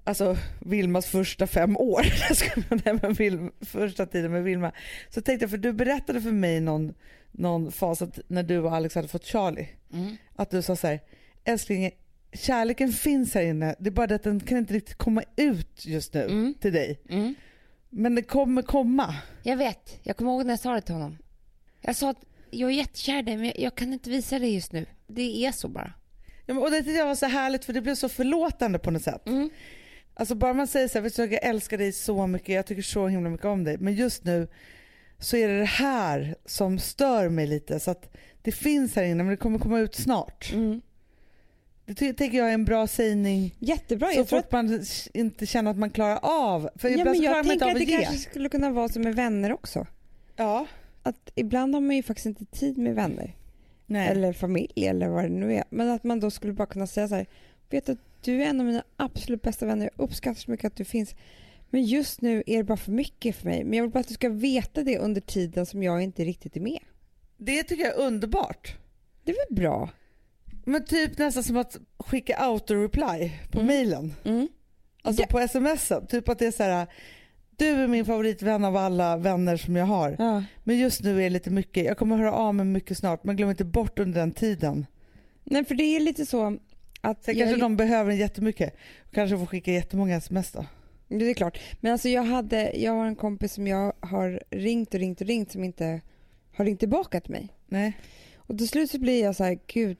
[0.04, 4.72] alltså Vilmas första fem år, Jag skojar, nej, men Vilma, första tiden med Vilma.
[5.10, 6.94] Så tänkte jag, för du berättade för mig någon,
[7.32, 10.18] någon fas att när du och Alex hade fått Charlie, Mm.
[10.36, 11.00] att du sa så här,
[11.44, 11.92] älskling
[12.34, 13.76] kärleken finns här inne.
[13.80, 16.54] Det är bara det att den kan inte riktigt komma ut just nu Mm.
[16.60, 17.00] till dig.
[17.10, 17.36] Mm.
[17.90, 19.16] Men det kommer komma.
[19.44, 20.00] Jag vet.
[20.04, 21.18] Jag kommer ihåg när jag sa det till honom.
[21.82, 24.48] Jag sa att jag är jättekär i dig, men jag, jag kan inte visa det
[24.48, 24.86] just nu.
[25.08, 25.94] Det är så bara.
[26.46, 28.92] Ja, men- och det tyckte jag var så härligt för det blev så förlåtande på
[28.92, 29.28] något sätt.
[29.28, 29.50] Mm.
[30.14, 32.82] Alltså bara man säger så här, vet du, jag älskar dig så mycket, jag tycker
[32.82, 33.78] så himla mycket om dig.
[33.78, 34.48] Men just nu
[35.20, 37.80] så är det det här som stör mig lite.
[37.80, 40.52] Så att det finns här inne men det kommer komma ut snart.
[40.54, 40.82] Mm.
[41.86, 43.56] Det ty- tänker jag är en bra sägning.
[43.60, 44.08] Jättebra.
[44.08, 44.82] Så Jag fort man
[45.14, 46.70] inte känner att man klarar av.
[46.76, 47.98] För Ja, ibland men jag tänker att det att ge.
[47.98, 49.88] kanske skulle kunna vara som med vänner också.
[50.36, 50.66] Ja.
[51.04, 53.36] Att ibland har man ju faktiskt inte tid med vänner
[53.86, 54.08] Nej.
[54.10, 55.64] eller familj eller vad det nu är.
[55.70, 57.26] Men att man då skulle bara kunna säga så här,
[57.70, 60.76] vet att du är en av mina absolut bästa vänner, jag uppskattar så mycket att
[60.76, 61.16] du finns.
[61.70, 63.64] Men just nu är det bara för mycket för mig.
[63.64, 66.56] Men jag vill bara att du ska veta det under tiden som jag inte riktigt
[66.58, 66.80] är med.
[67.38, 68.76] Det tycker jag är underbart.
[69.24, 69.90] Det är väl bra?
[70.66, 73.68] Men typ nästan som att skicka auto-reply på Mm.
[73.68, 74.14] mailen.
[75.02, 75.28] Alltså Ja.
[75.30, 76.08] på smsen.
[76.08, 76.88] Typ att det är så här.
[77.58, 80.16] Du är min favoritvän av alla vänner som jag har.
[80.20, 80.44] Ja.
[80.64, 81.86] Men just nu är det lite mycket.
[81.86, 84.86] Jag kommer höra av mig mycket snart men glöm inte bort under den tiden.
[85.44, 86.58] Nej, för det är lite så
[87.02, 87.24] att...
[87.24, 88.76] Sen jag- kanske de behöver en jättemycket.
[89.12, 90.66] Kanske får skicka jättemånga sms då.
[91.08, 91.60] Det är klart.
[91.82, 95.28] Men alltså jag, hade, jag har en kompis som jag har ringt och ringt och
[95.28, 96.02] ringt som inte
[96.56, 97.50] har ringt tillbaka till mig.
[97.68, 97.94] Nej.
[98.36, 99.98] Och till slut så blir jag så här, gud,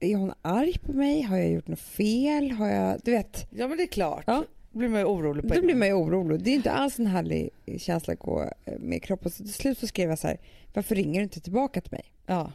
[0.00, 1.22] är hon arg på mig?
[1.22, 2.50] Har jag gjort något fel?
[2.50, 4.24] Har jag, du vet, Ja men det är klart.
[4.26, 4.44] Ja.
[4.72, 6.42] Då blir man ju orolig på då blir man ju orolig.
[6.42, 9.30] Det är inte alls en härlig känsla att gå eh, med kroppen.
[9.30, 10.40] Så till slut så skrev jag så här,
[10.74, 12.04] varför ringer du inte tillbaka till mig?
[12.26, 12.52] Ja.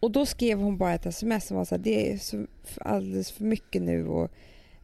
[0.00, 2.46] Och då skrev hon bara ett sms som var så här, det är så
[2.80, 4.30] alldeles för mycket nu och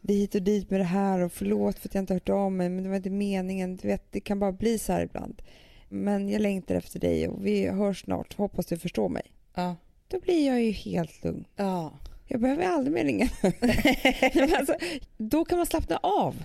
[0.01, 2.29] det är hit och dit med det här och förlåt för att jag inte hört
[2.29, 3.77] av mig men det var inte meningen.
[3.77, 5.43] Du vet, det kan bara bli så här ibland.
[5.88, 8.37] Men jag längtar efter dig och vi hörs snart.
[8.37, 9.23] Hoppas du förstår mig.
[9.55, 9.77] Ja.
[10.11, 11.44] Då blir jag ju helt lugn.
[11.57, 11.92] Ja.
[12.27, 13.29] Jag behöver aldrig mer ringa.
[14.35, 14.75] Men alltså,
[15.16, 16.42] då kan man slappna av.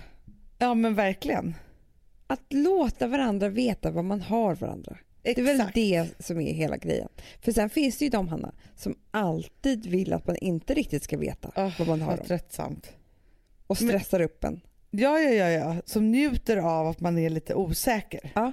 [0.58, 1.54] ja men verkligen.
[2.26, 4.96] Att låta varandra veta vad man har varandra.
[5.22, 5.46] Exakt.
[5.46, 7.08] Det är väl det som är hela grejen.
[7.40, 11.18] För sen finns det ju de, Hanna, som alltid vill att man inte riktigt ska
[11.18, 12.26] veta Oh, vad man har vad dem.
[12.26, 12.92] tröttsamt.
[13.66, 14.60] Och stressar upp en.
[14.90, 15.76] Ja, ja, ja, ja.
[15.84, 18.32] Som njuter av att man är lite osäker.
[18.34, 18.52] Ja.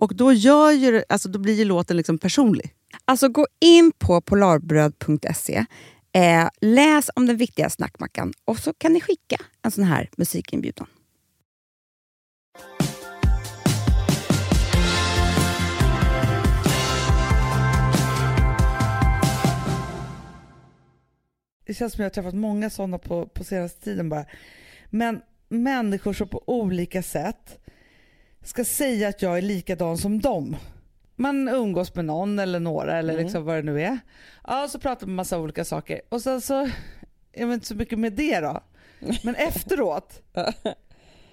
[0.00, 2.74] Och då, gör ju, alltså, då blir ju låten liksom personlig.
[3.04, 5.64] Alltså gå in på polarbröd.se,
[6.12, 10.86] eh, läs om den viktiga snackmackan och så kan ni skicka en sån här musikinbjudan.
[21.66, 24.24] Det känns som jag har träffat många sådana på, på senaste tiden bara.
[24.90, 27.58] Men människor som på olika sätt
[28.44, 30.56] ska säga att jag är likadan som dem.
[31.16, 33.24] Man umgås med någon eller några eller Mm.
[33.24, 33.98] liksom vad det nu är.
[34.46, 36.70] Ja, så pratar man massa olika saker och sen så
[37.32, 38.60] är man inte så mycket med det då.
[39.22, 40.22] Men efteråt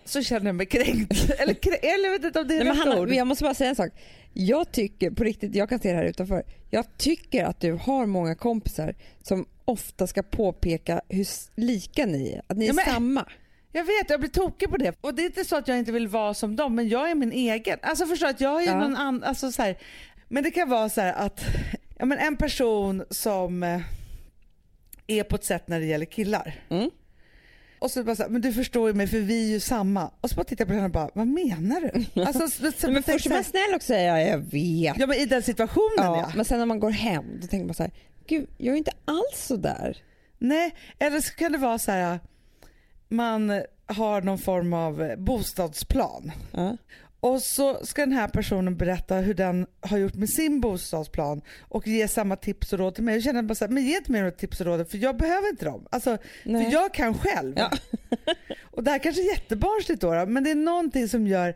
[0.05, 1.29] så känner jag mig kränkt.
[1.39, 3.09] Eller, krä- eller jag vet inte om det är Nej, men rätt Hanna, ord.
[3.09, 3.91] jag måste bara säga en sak.
[4.33, 6.43] Jag tycker, på riktigt, jag kan se det här utanför.
[6.69, 11.27] Jag tycker att du har många kompisar som ofta ska påpeka hur
[11.61, 12.41] lika ni är.
[12.47, 13.25] Att ni är Ja, men- samma.
[13.71, 14.95] Jag vet, jag blir tokig på det.
[15.01, 17.15] Och det är inte så att jag inte vill vara som dem, men jag är
[17.15, 17.79] min egen.
[17.81, 18.79] Alltså förstår att jag är Ja.
[18.79, 19.77] någon annan, alltså så här,
[20.27, 21.45] Men det kan vara så här att
[21.99, 23.81] ja, men en person som eh,
[25.07, 26.55] är på ett sätt när det gäller killar.
[26.69, 26.89] Mm.
[27.79, 30.11] Och så bara så här, men du förstår ju mig för vi är ju samma.
[30.21, 32.21] Och så bara tittar jag på henne och bara, vad menar du?
[32.21, 34.99] Alltså, så, så, men först är man snäll och säger ja, jag vet.
[34.99, 36.31] ja men i den situationen Ja, ja.
[36.35, 37.91] Men sen när man går hem då tänker man så här,
[38.27, 39.97] gud jag är inte alls så där.
[40.37, 42.19] Nej, eller så kan det vara så här,
[43.07, 46.31] man har någon form av bostadsplan.
[46.51, 46.77] Ja.
[47.19, 51.87] Och så ska den här personen berätta hur den har gjort med sin bostadsplan och
[51.87, 53.13] ge samma tips och råd till mig.
[53.15, 55.17] Jag känner bara så här, men ge inte mig några tips och råd för jag
[55.17, 55.87] behöver inte dem.
[55.89, 56.65] Alltså, Nej.
[56.65, 57.53] för jag kan själv.
[57.57, 57.71] Ja.
[58.61, 61.55] och det här kanske är jättebarnsligt då, då, men det är någonting som gör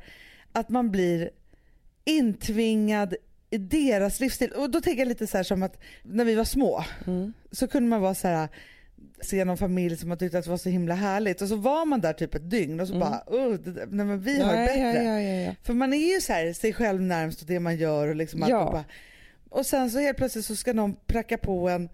[0.52, 1.30] att man blir
[2.06, 3.16] intvingad
[3.50, 4.52] i deras livsstil.
[4.52, 7.34] Och då tänker jag lite så här som att när vi var små Mm.
[7.52, 8.50] så kunde man vara så här
[9.22, 11.86] se någon familj som man tyckte att det var så himla härligt och så var
[11.86, 13.10] man där typ ett dygn och så Mm.
[13.10, 15.04] bara oh, det, nej, men vi har det ja, bättre.
[15.04, 15.56] ja, ja.
[15.64, 18.40] För man är ju så här, sig själv närmst och det man gör och liksom
[18.40, 18.46] Ja.
[18.46, 18.84] alltihopa.
[19.50, 21.90] Och sen så helt plötsligt så ska någon pracka på en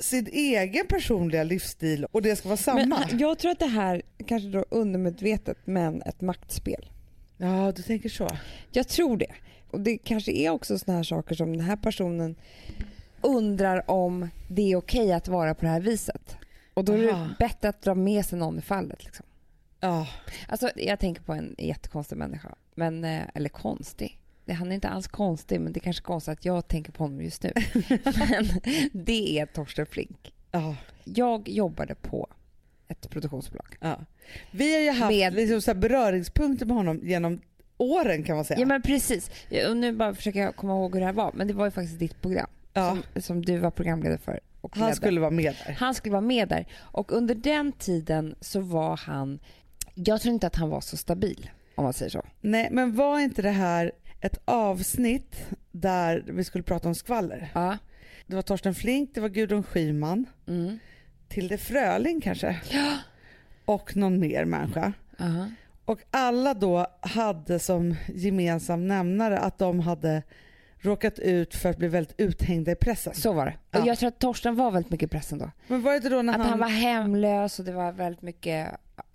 [0.00, 3.04] sin egen personliga livsstil och det ska vara samma.
[3.08, 6.90] Men jag tror att det här kanske då undermedvetet men ett maktspel.
[7.36, 8.28] Ja, du tänker så.
[8.70, 9.32] Jag tror det.
[9.70, 12.36] Och det kanske är också såna här saker som den här personen
[13.22, 16.36] undrar om det är okej att vara på det här viset.
[16.74, 17.24] Och då är Aha.
[17.24, 19.04] det bättre att dra med sig någon i fallet.
[19.04, 19.26] Liksom.
[19.80, 20.06] Ja.
[20.48, 22.54] Alltså, jag tänker på en jättekonstig människa.
[22.74, 24.18] Men, eh, eller konstig.
[24.58, 27.22] Han är inte alls konstig, men det är kanske konstigt att jag tänker på honom
[27.22, 27.52] just nu.
[28.04, 28.48] men
[28.92, 30.32] det är Torsten Flink.
[30.50, 30.76] Ja.
[31.04, 32.28] Jag jobbade på
[32.88, 33.76] ett produktionsbolag.
[33.80, 34.00] ja.
[34.50, 37.40] Vi har ju haft Med- liksom så beröringspunkter med honom genom
[37.76, 38.60] åren kan man säga.
[38.60, 39.30] Ja men precis.
[39.68, 41.32] Och nu bara försöker jag komma ihåg hur det här var.
[41.34, 42.46] Men det var ju faktiskt ditt program
[42.78, 42.96] Ja.
[43.14, 44.40] som, som du var programledare för.
[44.72, 45.72] Han skulle vara med där.
[45.78, 46.66] han skulle vara med där.
[46.78, 49.38] Och under den tiden så var han...
[49.94, 52.24] Jag tror inte att han var så stabil, om man säger så.
[52.40, 57.50] Nej, men var inte det här ett avsnitt där vi skulle prata om skvaller?
[57.54, 57.78] Ja.
[58.26, 60.78] det var Torsten Flink, det var Gudrun Schyman, Mm.
[61.28, 62.96] Tilde Fröling kanske Ja.
[63.64, 64.92] och någon mer människa.
[65.20, 65.50] Aha.
[65.84, 70.22] Och alla då hade som gemensam nämnare att de hade
[70.80, 73.14] råkat ut för att bli väldigt uthängda i pressen.
[73.14, 73.54] Så var det.
[73.70, 73.80] Ja.
[73.80, 75.50] Och jag tror att Torsten var väldigt mycket i pressen då.
[75.66, 76.48] Men var det inte då när Att han...
[76.48, 78.68] han var hemlös och det var väldigt mycket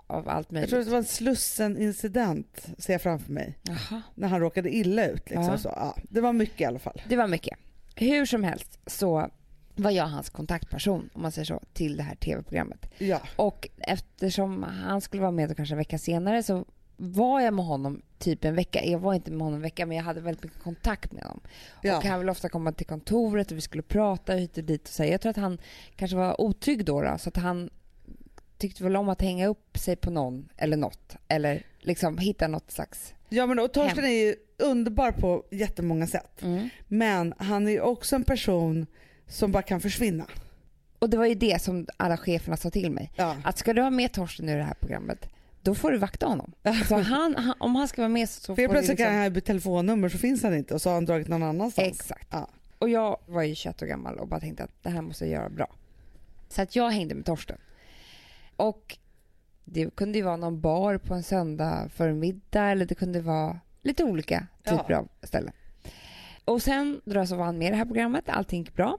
[0.08, 0.70] av allt jag möjligt.
[0.70, 3.58] tror att det var en Slussen-incident, ser jag framför mig.
[3.62, 4.02] Jaha.
[4.16, 5.30] När han råkade illa ut.
[5.30, 5.58] Liksom.
[5.58, 7.02] Så, ja, det var mycket i alla fall.
[7.10, 7.58] Det var mycket.
[7.96, 9.30] Hur som helst så
[9.76, 12.86] var jag hans kontaktperson, om man säger så, till det här tv-programmet.
[12.98, 13.22] Ja.
[13.36, 16.66] Och eftersom han skulle vara med kanske en vecka senare så
[16.98, 18.86] var jag med honom typ en vecka.
[18.86, 21.42] Jag var inte med honom en vecka men jag hade väldigt mycket kontakt med honom.
[21.82, 21.98] Ja.
[21.98, 24.94] Och han ville ofta komma till kontoret och vi skulle prata hit och dit och
[24.94, 25.04] så.
[25.04, 25.58] Jag tror att han
[25.96, 27.70] kanske var otrygg då, då så att han
[28.58, 31.16] tyckte väl om att hänga upp sig på någon eller något.
[31.28, 33.14] Eller liksom hitta något slags...
[33.30, 34.14] ja men och Torsten Hem.
[34.14, 36.42] är ju underbar på jättemånga sätt.
[36.42, 36.70] Mm.
[36.88, 38.86] Men han är ju också en person
[39.28, 40.26] som bara kan försvinna.
[41.00, 43.12] Och det var ju det som alla cheferna sa till mig.
[43.16, 43.36] Ja.
[43.44, 45.30] Att ska du ha med Torsten i det här programmet,
[45.64, 46.54] då får du vakta honom.
[46.64, 49.14] Alltså han, han, om han ska vara med så får du plötsligt liksom...
[49.14, 51.88] kan han telefonnummer så finns han inte och så har han dragit någon annanstans.
[51.88, 52.28] Exakt.
[52.32, 52.50] Ja.
[52.80, 55.32] Och jag var ju 21 år gammal och bara tänkte att det här måste jag
[55.32, 55.68] göra bra.
[56.50, 57.58] Så att jag hängde med Torsten.
[58.56, 58.98] Och
[59.66, 64.04] det kunde ju vara någon bar på en söndag förmiddag eller det kunde vara lite
[64.04, 64.98] olika typer Ja.
[64.98, 65.54] av ställen.
[66.46, 68.98] Och sen då så var han med i det här programmet, allting gick bra.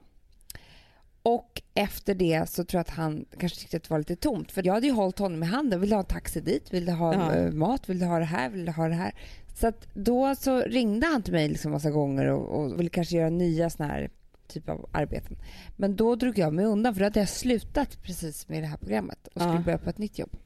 [1.25, 4.51] Och efter det så tror jag att han kanske tyckte att det var lite tomt.
[4.51, 5.79] För jag hade ju hållit honom i handen.
[5.81, 6.73] Vill du ha en taxi dit?
[6.73, 7.35] Vill du ha Ja.
[7.35, 7.89] eh, mat?
[7.89, 8.49] Vill du ha det här?
[8.49, 9.13] Vill du ha det här?
[9.55, 13.15] Så att då så ringde han till mig liksom massa gånger och, och ville kanske
[13.17, 14.09] göra nya såna här
[14.47, 15.37] typ av arbeten.
[15.77, 18.77] Men då drog jag mig undan för då hade jag slutat precis med det här
[18.77, 19.61] programmet och skulle Ja.
[19.61, 20.37] börja på ett nytt jobb.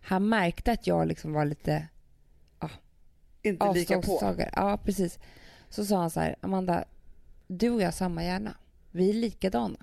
[0.00, 1.88] Han märkte att jag liksom var lite
[3.42, 4.34] Inte lika på.
[4.56, 5.18] Ja, precis.
[5.68, 6.84] Så sa han så här, Amanda,
[7.46, 8.56] du och jag har samma hjärna.
[8.90, 9.78] Vi är likadana.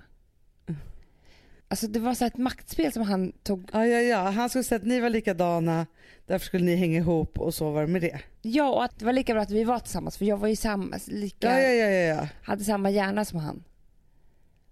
[1.68, 3.70] Alltså det var så ett maktspel som han tog.
[3.72, 4.30] Ja, ja, ja.
[4.30, 5.86] Han skulle säga att ni var likadana,
[6.26, 8.20] därför skulle ni hänga ihop och så var det med det.
[8.42, 10.56] Ja, och att det var lika bra att vi var tillsammans för jag var ju
[10.56, 12.14] samma, lika, Ja, ja, ja, ja.
[12.22, 12.28] ja.
[12.42, 13.64] hade samma hjärna som han.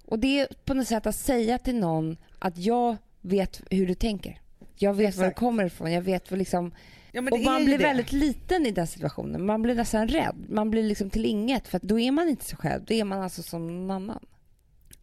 [0.04, 3.94] Och det är på något sätt att säga till någon att jag vet hur du
[3.94, 4.40] tänker.
[4.76, 5.38] Jag vet var du Exakt.
[5.38, 5.92] kommer ifrån.
[5.92, 6.74] Jag vet vad liksom...
[7.12, 7.84] ja Och man blir det.
[7.84, 9.46] väldigt liten i den situationen.
[9.46, 10.36] Man blir nästan rädd.
[10.48, 12.84] Man blir liksom till inget för då är man inte sig själv.
[12.84, 14.26] Då är man alltså som någon annan.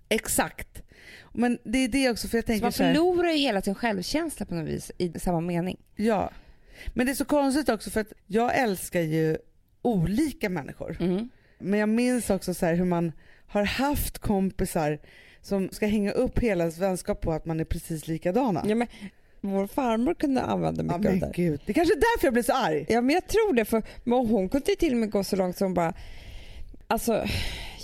[0.10, 0.82] Exakt.
[1.34, 3.76] Men det är det också, för jag tänker man så här, förlorar ju hela sin
[3.76, 5.78] självkänsla på något vis i samma mening.
[5.96, 6.30] Ja.
[6.94, 9.38] Men det är så konstigt också för att jag älskar ju
[9.82, 10.98] olika människor.
[11.00, 11.30] Mm.
[11.60, 13.12] Men jag minns också så här hur man
[13.48, 15.00] har haft kompisar
[15.42, 18.64] som ska hänga upp hela ens vänskap på att man är precis likadana.
[18.68, 18.88] Ja, men
[19.42, 21.32] vår farmor kunde använda Ja, mycket av men det.
[21.36, 21.62] gud.
[21.66, 22.86] Det är kanske är därför jag blir så arg.
[22.90, 25.58] Ja men jag tror det för men hon kunde till och med gå så långt
[25.58, 25.94] som bara
[26.88, 27.26] Alltså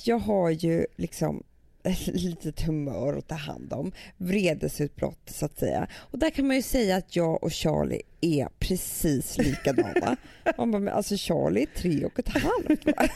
[0.03, 1.43] jag har ju liksom
[2.13, 5.87] litet humör att ta hand om, vredesutbrott så att säga.
[5.93, 10.17] Och där kan man ju säga att jag och Charlie är precis likadana.
[10.57, 13.07] Man bara, men alltså Charlie är tre och ett halvt va?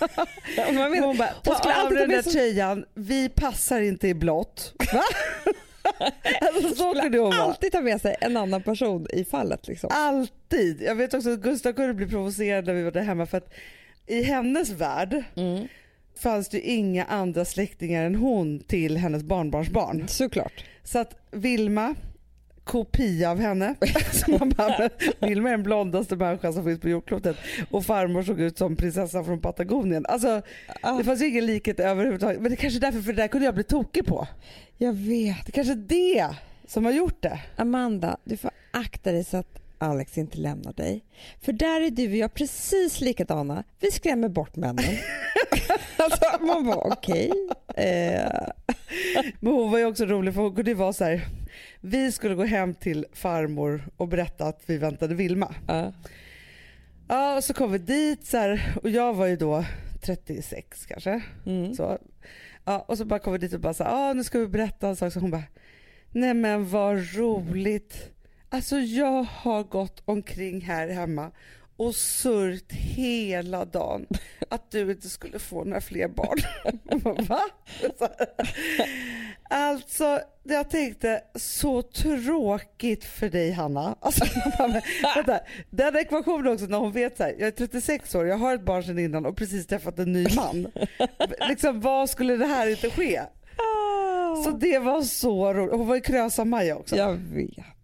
[0.67, 4.07] Och man menar, Hon bara, ta skulle av den där sig- tröjan, vi passar inte
[4.07, 4.73] i blått.
[4.93, 5.01] Va?
[6.41, 9.89] alltså, så kunde hon alltid ta med sig en annan person i fallet liksom.
[9.93, 10.81] Alltid.
[10.81, 13.53] Jag vet också att Gustav kunde bli provocerad när vi var där hemma för att
[14.07, 15.67] i hennes värld Mm.
[16.21, 20.07] Fanns det ju inga andra släktingar än hon till hennes barnbarnsbarn.
[20.07, 20.65] Såklart.
[20.83, 21.95] Så att Vilma,
[22.63, 23.75] kopia av henne,
[24.11, 27.37] så man bara, men Vilma är den blondaste människan som finns på jordklotet
[27.69, 30.05] och farmor såg ut som prinsessan från Patagonien.
[30.05, 30.41] Alltså
[30.81, 32.41] Ah, det fanns ju ingen likhet överhuvudtaget.
[32.41, 34.27] Men det kanske är därför, för det där kunde jag bli tokig på.
[34.77, 35.45] jag vet.
[35.45, 36.35] Det kanske är det
[36.67, 37.39] som har gjort det.
[37.55, 41.03] Amanda, du får akta dig så att Alex inte lämnar dig.
[41.41, 43.63] För där är du och jag precis likadana.
[43.79, 44.85] Vi skrämmer bort männen.
[45.97, 47.31] alltså, man bara okej.
[47.75, 48.47] Eh,
[49.39, 51.21] Men hon var ju också rolig för hon ju vara så här.
[51.81, 55.55] Vi skulle gå hem till farmor och berätta att vi väntade Vilma.
[55.67, 55.93] ja.
[57.07, 59.65] Ja och så kom vi dit så här, och jag var ju då
[60.01, 61.21] 36 kanske.
[61.45, 61.73] mm.
[61.75, 61.97] Så,
[62.65, 64.47] ja, och så bara kom vi dit och bara så här, ah, nu ska vi
[64.47, 65.13] berätta en sak.
[65.13, 65.43] Så hon bara,
[66.11, 68.09] nej men vad roligt.
[68.53, 71.31] Alltså jag har gått omkring här hemma
[71.77, 74.05] och sörjt hela dagen
[74.49, 76.39] att du inte skulle få några fler barn.
[77.27, 77.41] Va?
[79.49, 83.95] Alltså, jag tänkte så tråkigt för dig Hanna.
[83.99, 84.25] Alltså,
[85.15, 85.39] vänta,
[85.69, 88.65] den ekvationen också när hon vet så här, jag är 36 år, jag har ett
[88.65, 90.67] barn sedan innan och precis träffat en ny man.
[91.49, 93.21] liksom, vad skulle det här inte ske?
[94.43, 95.73] Så det var så roligt.
[95.73, 96.95] Hon var ju Krösa-Maja också.
[96.95, 97.80] Jag vet.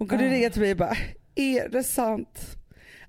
[0.00, 0.96] Hon kunde ringa till mig och bara,
[1.34, 2.56] är det sant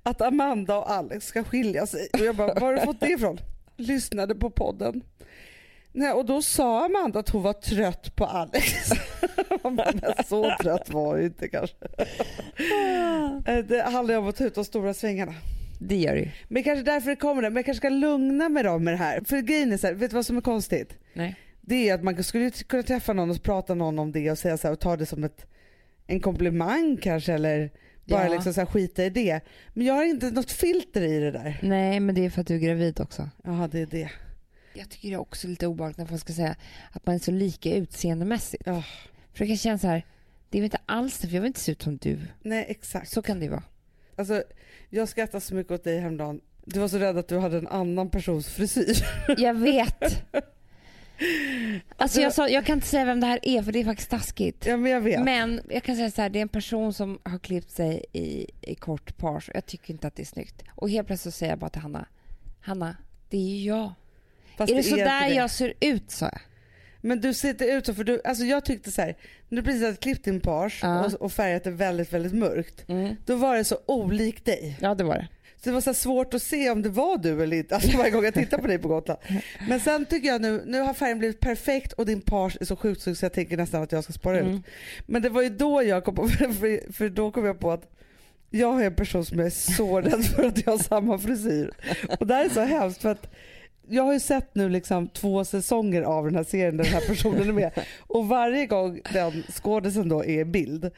[0.04, 2.08] att Amanda och Alex ska skilja sig?
[2.14, 3.38] Och jag bara, var har du fått det ifrån?
[3.78, 5.02] Lyssnade på podden.
[5.92, 8.90] Nej, och då sa Amanda att hon var trött på Alex.
[9.64, 11.76] Men så trött var hon inte kanske.
[13.48, 15.34] Eh, Det handlar ju om att ta ut de stora svängarna.
[15.80, 16.32] Det gör det.
[16.48, 17.50] Men kanske därför det kommer det.
[17.50, 19.22] Men jag kanske ska lugna mig då med det här.
[19.26, 20.98] För grejen är så här, vet du vad som är konstigt?
[21.14, 21.36] Nej.
[21.62, 24.58] Det är att man skulle kunna träffa någon och prata någon om det och säga
[24.58, 25.46] så här, och ta det som ett,
[26.08, 27.72] en komplimang kanske eller
[28.06, 28.34] bara Ja.
[28.34, 29.42] liksom så här, skita i det.
[29.74, 31.60] Men jag har inte något filter i det där.
[31.64, 33.30] Nej, men det är för att du är gravid också.
[33.44, 34.10] Jaha, det är det.
[34.74, 36.56] Jag tycker det är också lite obehagligt när folk ska säga
[36.92, 38.64] att man är så lika utseendemässigt.
[38.66, 38.84] Ja.
[39.34, 40.06] För jag kan känna så här,
[40.50, 42.20] det är väl inte alls det, för jag vill inte se ut som du.
[42.42, 43.10] Nej, exakt.
[43.12, 43.64] Så kan det vara.
[44.16, 44.44] Alltså,
[44.90, 46.42] jag skrattar så mycket åt dig häromdagen.
[46.66, 48.98] Du var så rädd att du hade en annan persons frisyr.
[49.38, 50.24] Jag vet.
[51.98, 54.10] Alltså jag, sa, jag kan inte säga vem det här är för det är faktiskt
[54.10, 54.66] taskigt.
[54.66, 55.24] ja, men jag vet.
[55.24, 58.48] Men jag kan säga så här, det är en person som har klippt sig i,
[58.62, 60.64] i kort och jag tycker inte att det är snyggt.
[60.76, 62.06] Och helt plötsligt så säger jag bara till Hanna,
[62.62, 62.96] Hanna,
[63.30, 63.94] det är ju jag.
[64.58, 65.36] Fast är det så inte där det.
[65.36, 66.42] jag ser ut sa jag.
[67.02, 69.16] Men du ser inte ut så, för du, alltså jag tyckte så här,
[69.50, 71.06] när du precis hade klippt din page Ja.
[71.06, 72.90] och, och färgat det väldigt, väldigt mörkt.
[72.90, 73.16] Mm.
[73.26, 74.78] Då var det så olikt dig.
[74.82, 75.28] Ja det var det.
[75.64, 78.12] Så det var så svårt att se om det var du eller inte, alltså varje
[78.12, 79.20] gång jag tittar på dig på Gotland.
[79.68, 82.76] Men sen tycker jag nu, nu har färgen blivit perfekt och din page är så
[82.76, 84.54] sjukt så jag tänker nästan att jag ska spara Mm.
[84.56, 84.62] ut.
[85.06, 86.28] Men det var ju då jag kom på,
[86.60, 87.92] för, för då kom jag på att
[88.50, 91.72] jag är en person som är så rädd för att jag har samma frisyr.
[92.20, 93.34] Och det här är så hemskt för att
[93.90, 97.08] jag har ju sett nu liksom två säsonger av den här serien där den här
[97.08, 97.72] personen är med.
[98.00, 100.92] Och varje gång den skådisen då är i bild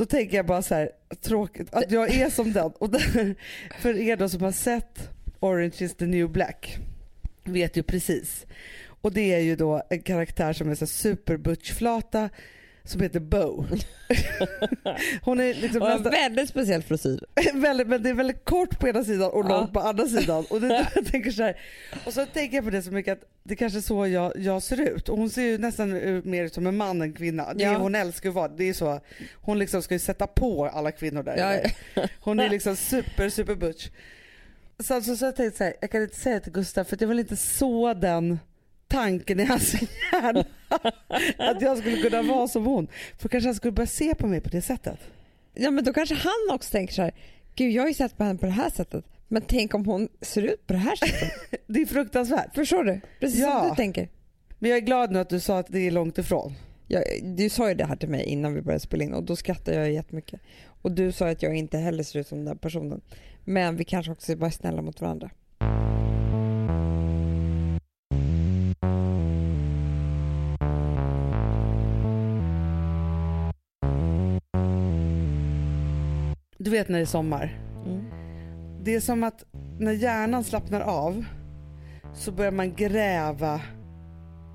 [0.00, 0.90] då tänker jag bara så här,
[1.20, 2.72] tråkigt att jag är som den.
[2.78, 3.34] Och där,
[3.80, 6.78] för er då som har sett Orange is the new black
[7.44, 8.46] vet ju precis.
[8.86, 12.30] Och det är ju då en karaktär som är så här superbutchflata
[12.90, 13.64] som heter Bo.
[15.22, 17.24] Hon är liksom nästan, väldigt speciell frisyr.
[17.54, 20.44] väldigt, men det är väldigt kort på ena sidan och långt på andra sidan.
[20.50, 21.60] Och, det, jag tänker så här,
[22.04, 24.62] och så tänker jag på det så mycket att det kanske är så jag, jag
[24.62, 25.08] ser ut.
[25.08, 25.90] Och hon ser ju nästan
[26.30, 27.54] mer ut som en man än kvinna.
[27.54, 27.78] Det är, Ja.
[27.78, 29.00] Hon älskar att vara, det är så,
[29.34, 31.36] hon liksom ska ju sätta på alla kvinnor där.
[31.94, 33.88] Ja, Hon är liksom super super butch.
[34.78, 37.08] Så, så, så jag tänkte så här, jag kan inte säga till Gustav för jag
[37.08, 38.38] vill inte så den
[38.90, 39.74] tanken i hans
[40.12, 40.44] hjärna.
[41.38, 42.88] att jag skulle kunna vara som hon.
[43.18, 44.98] För kanske han skulle börja se på mig på det sättet.
[45.54, 47.12] Ja men då kanske han också tänker så här,
[47.54, 50.08] gud jag har ju sett på henne på det här sättet, men tänk om hon
[50.20, 51.32] ser ut på det här sättet.
[51.66, 52.54] Det är fruktansvärt.
[52.54, 53.00] Förstår du?
[53.20, 53.60] Precis Ja.
[53.60, 54.08] som du tänker.
[54.58, 56.54] Men jag är glad nu att du sa att det är långt ifrån.
[56.88, 59.36] Jag, du sa ju det här till mig innan vi började spela in och då
[59.36, 60.40] skrattade jag jättemycket.
[60.82, 63.00] Och du sa att jag inte heller ser ut som den där personen.
[63.44, 65.30] Men vi kanske också är snälla mot varandra.
[76.62, 77.58] Du vet när det är sommar.
[77.86, 78.04] Mm.
[78.82, 79.44] Det är som att
[79.78, 81.24] när hjärnan slappnar av
[82.14, 83.60] så börjar man gräva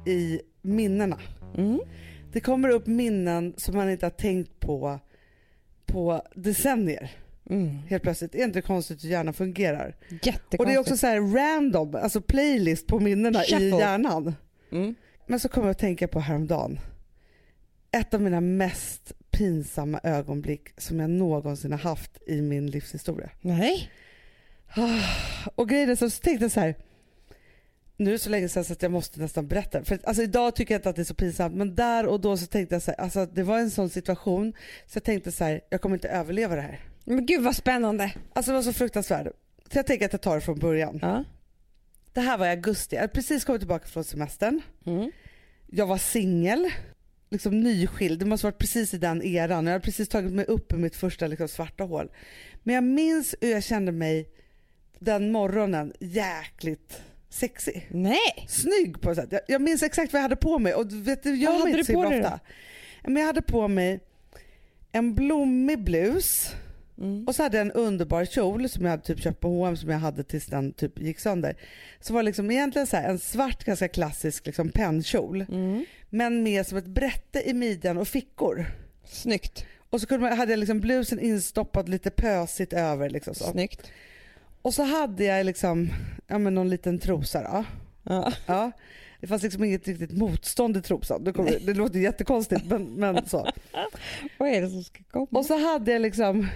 [0.06, 1.20] i minnena.
[1.58, 1.80] Mm.
[2.32, 5.00] Det kommer upp minnen som man inte har tänkt på
[5.86, 7.12] på decennier.
[7.50, 7.70] Mm.
[7.70, 8.36] Helt plötsligt.
[8.36, 9.96] Är inte konstigt hur hjärnan fungerar?
[10.60, 13.68] Och det är också så här random, alltså playlist på minnena i Shuffle.
[13.68, 14.36] hjärnan.
[14.72, 14.96] Mm.
[15.28, 16.80] Men så kommer jag att tänka på häromdagen.
[17.96, 23.30] Ett av mina mest pinsamma ögonblick som jag någonsin har haft i min livshistoria.
[23.42, 23.92] Nej.
[25.56, 26.76] Och grejen är så, så tänkte jag så här.
[27.98, 29.84] Nu är det så länge sedan så att jag måste nästan berätta.
[29.84, 32.38] För alltså idag tycker jag inte att det är så pinsamt men där och då
[32.38, 34.54] så tänkte jag så här, alltså det var en sån situation
[34.86, 36.80] så jag tänkte så här, jag kommer inte överleva det här.
[37.04, 38.12] Men gud vad spännande.
[38.34, 39.28] Alltså det var så fruktansvärt.
[39.72, 41.00] Så jag tänker att jag tar det från början.
[41.02, 41.24] Ja.
[42.14, 44.62] Det här var i augusti, jag hade precis kommit tillbaka från semestern.
[44.86, 45.12] Mm.
[45.68, 46.72] Jag var singel,
[47.30, 48.20] liksom nyskild.
[48.20, 49.66] Det måste varit precis i den eran.
[49.66, 52.12] Jag hade precis tagit mig upp ur mitt första liksom, svarta hål.
[52.64, 54.30] Men jag minns hur jag kände mig
[55.00, 57.88] den morgonen jäkligt sexig.
[57.92, 58.46] Nej.
[58.48, 59.32] Snygg på ett sätt.
[59.32, 61.60] Jag, jag minns exakt vad jag hade på mig och du vet, det gör Vad
[61.60, 62.40] hade inte du så på ofta.
[63.04, 64.00] Men jag hade på mig
[64.92, 66.56] en blommig blus
[66.98, 67.28] Mm.
[67.28, 69.90] och så hade jag en underbar kjol som jag hade typ köpt på H&M som
[69.90, 71.56] jag hade tills den typ gick sönder.
[72.02, 75.86] Så var det liksom egentligen så en svart ganska klassisk liksom pennkjol Mm.
[76.10, 78.66] men med som ett brätte i midjan och fickor.
[79.06, 79.66] Snyggt.
[79.90, 83.10] Och så kunde man, hade jag liksom blusen instoppad lite pösigt över.
[83.10, 83.44] Liksom så.
[83.44, 83.82] Snyggt.
[84.62, 85.90] Och så hade jag liksom,
[86.28, 87.42] ja, men någon liten trosa.
[87.44, 87.66] Då.
[88.04, 88.32] Ja.
[88.46, 88.72] Ja.
[89.22, 91.24] Det fanns liksom inget riktigt motstånd i trosan.
[91.24, 93.48] Det, kommer, det låter jättekonstigt men, men så.
[94.38, 95.28] Vad är det som ska komma?
[95.32, 96.48] Och så hade jag liksom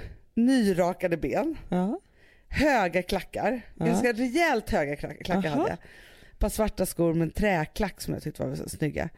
[0.46, 2.00] nyrakade ben, Ja.
[2.48, 3.86] höga klackar, Ja.
[3.86, 5.58] ganska rejält höga klack- klackar Aha.
[5.58, 5.78] hade jag.
[6.34, 9.10] Ett par svarta skor med en träklack som jag tyckte var snygga.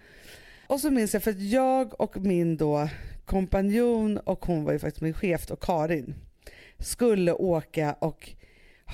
[0.68, 2.90] Och så minns jag för att jag och min då
[3.26, 6.16] kompanjon och hon var ju faktiskt min chef och Karin
[6.80, 8.30] skulle åka och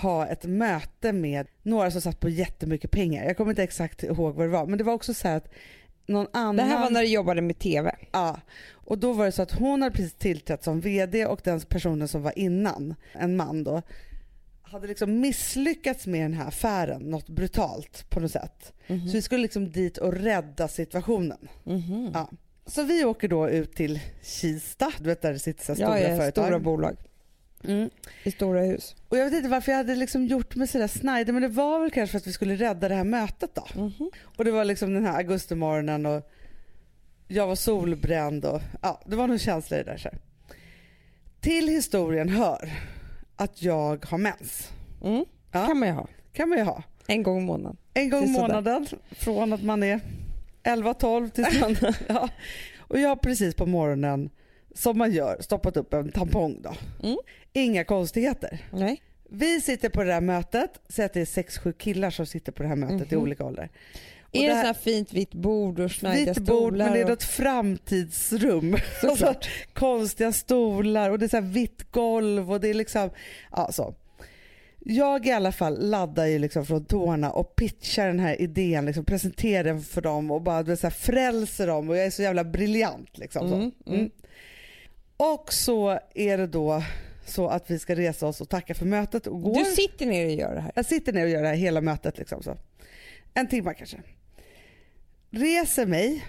[0.01, 3.25] ha ett möte med några som satt på jättemycket pengar.
[3.25, 5.47] Jag kommer inte exakt ihåg vad det var men det var också så här att
[6.07, 6.55] någon annan...
[6.55, 7.95] Det här var när du jobbade med TV.
[8.11, 8.39] Ja,
[8.73, 12.07] och då var det så att hon hade precis tillträtt som VD och den personen
[12.07, 13.81] som var innan, en man då,
[14.61, 18.73] hade liksom misslyckats med den här affären, något brutalt på något sätt.
[18.87, 19.07] Mhm.
[19.07, 21.47] Så vi skulle liksom dit och rädda situationen.
[21.63, 22.11] Mhm.
[22.13, 22.29] Ja.
[22.65, 25.87] Så vi åker då ut till Kista, du vet där det sitter så här Ja,
[25.87, 26.45] stora ja, företag.
[26.45, 26.97] stora bolag
[27.63, 27.89] Mm.
[28.23, 28.95] i stora hus.
[29.09, 31.79] Och jag vet inte varför jag hade liksom gjort mig sådär snajdig men det var
[31.79, 33.67] väl kanske för att vi skulle rädda det här mötet då.
[33.75, 34.11] Mhm.
[34.37, 36.31] Och det var liksom den här augustimorgonen och
[37.27, 39.97] jag var solbränd och ja, det var någon känsla i det där.
[39.97, 40.19] Så här.
[41.41, 42.69] Till historien hör
[43.35, 44.71] att jag har mens.
[45.03, 45.25] Mm.
[45.51, 45.67] Ja.
[45.67, 46.07] kan man ju ha.
[46.33, 46.83] kan man ha.
[47.07, 47.77] En gång i månaden.
[47.93, 48.41] En gång i sådär.
[48.41, 49.99] månaden från att man är
[50.63, 51.75] 11-12 tills man...
[52.07, 52.29] ja.
[52.77, 54.29] Och jag har precis på morgonen,
[54.75, 56.73] som man gör, stoppat upp en tampong då.
[57.03, 57.17] Mm.
[57.57, 58.59] Inga konstigheter.
[58.71, 59.01] Nej.
[59.29, 62.63] Vi sitter på det här mötet, säg att det är 6-7 killar som sitter på
[62.63, 63.23] det här mötet i Mhm.
[63.23, 63.69] olika åldrar.
[64.21, 66.93] Och Är det, det så här- här fint vitt bord och snajdiga Vitt bord men
[66.93, 67.09] det är och...
[67.09, 68.77] något framtidsrum.
[69.01, 69.21] Såklart.
[69.21, 73.09] Alltså, konstiga stolar och det är så här vitt golv och det är liksom,
[73.51, 73.95] ja så.
[74.79, 79.05] Jag i alla fall laddar ju liksom från tårna och pitchar den här idén, liksom
[79.05, 82.43] presenterar den för dem och bara så här, frälser dem och jag är så jävla
[82.43, 83.17] briljant.
[83.17, 83.89] Liksom, Mm, så.
[83.89, 83.99] mm.
[83.99, 84.11] Mm.
[85.17, 86.83] Och så är det då
[87.27, 89.53] så att vi ska resa oss och tacka för mötet och gå.
[89.53, 90.71] Du sitter ner och gör det här.
[90.75, 92.17] Jag sitter ner och gör det här hela mötet.
[92.17, 92.57] Liksom, så.
[93.33, 93.97] En timme kanske.
[95.29, 96.25] Reser mig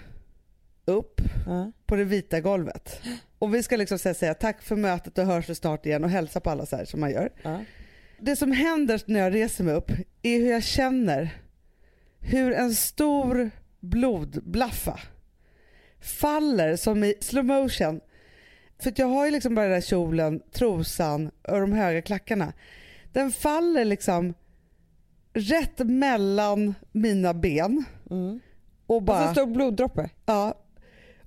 [0.85, 1.71] upp Ja.
[1.85, 3.01] på det vita golvet.
[3.39, 6.09] Och vi ska liksom säga, säga tack för mötet och hörs vi snart igen och
[6.09, 7.31] hälsa på alla så här som man gör.
[7.43, 7.63] Ja.
[8.19, 9.91] Det som händer när jag reser mig upp
[10.21, 11.29] är hur jag känner
[12.19, 14.99] hur en stor blodblaffa
[16.01, 18.01] faller som i slow motion.
[18.83, 22.53] För jag har ju liksom bara den där kjolen, trosan och de höga klackarna.
[23.13, 24.33] Den faller liksom
[25.33, 28.39] rätt mellan mina ben Mm.
[28.87, 29.21] och bara...
[29.21, 30.09] Och så står bloddroppe.
[30.25, 30.53] Ja.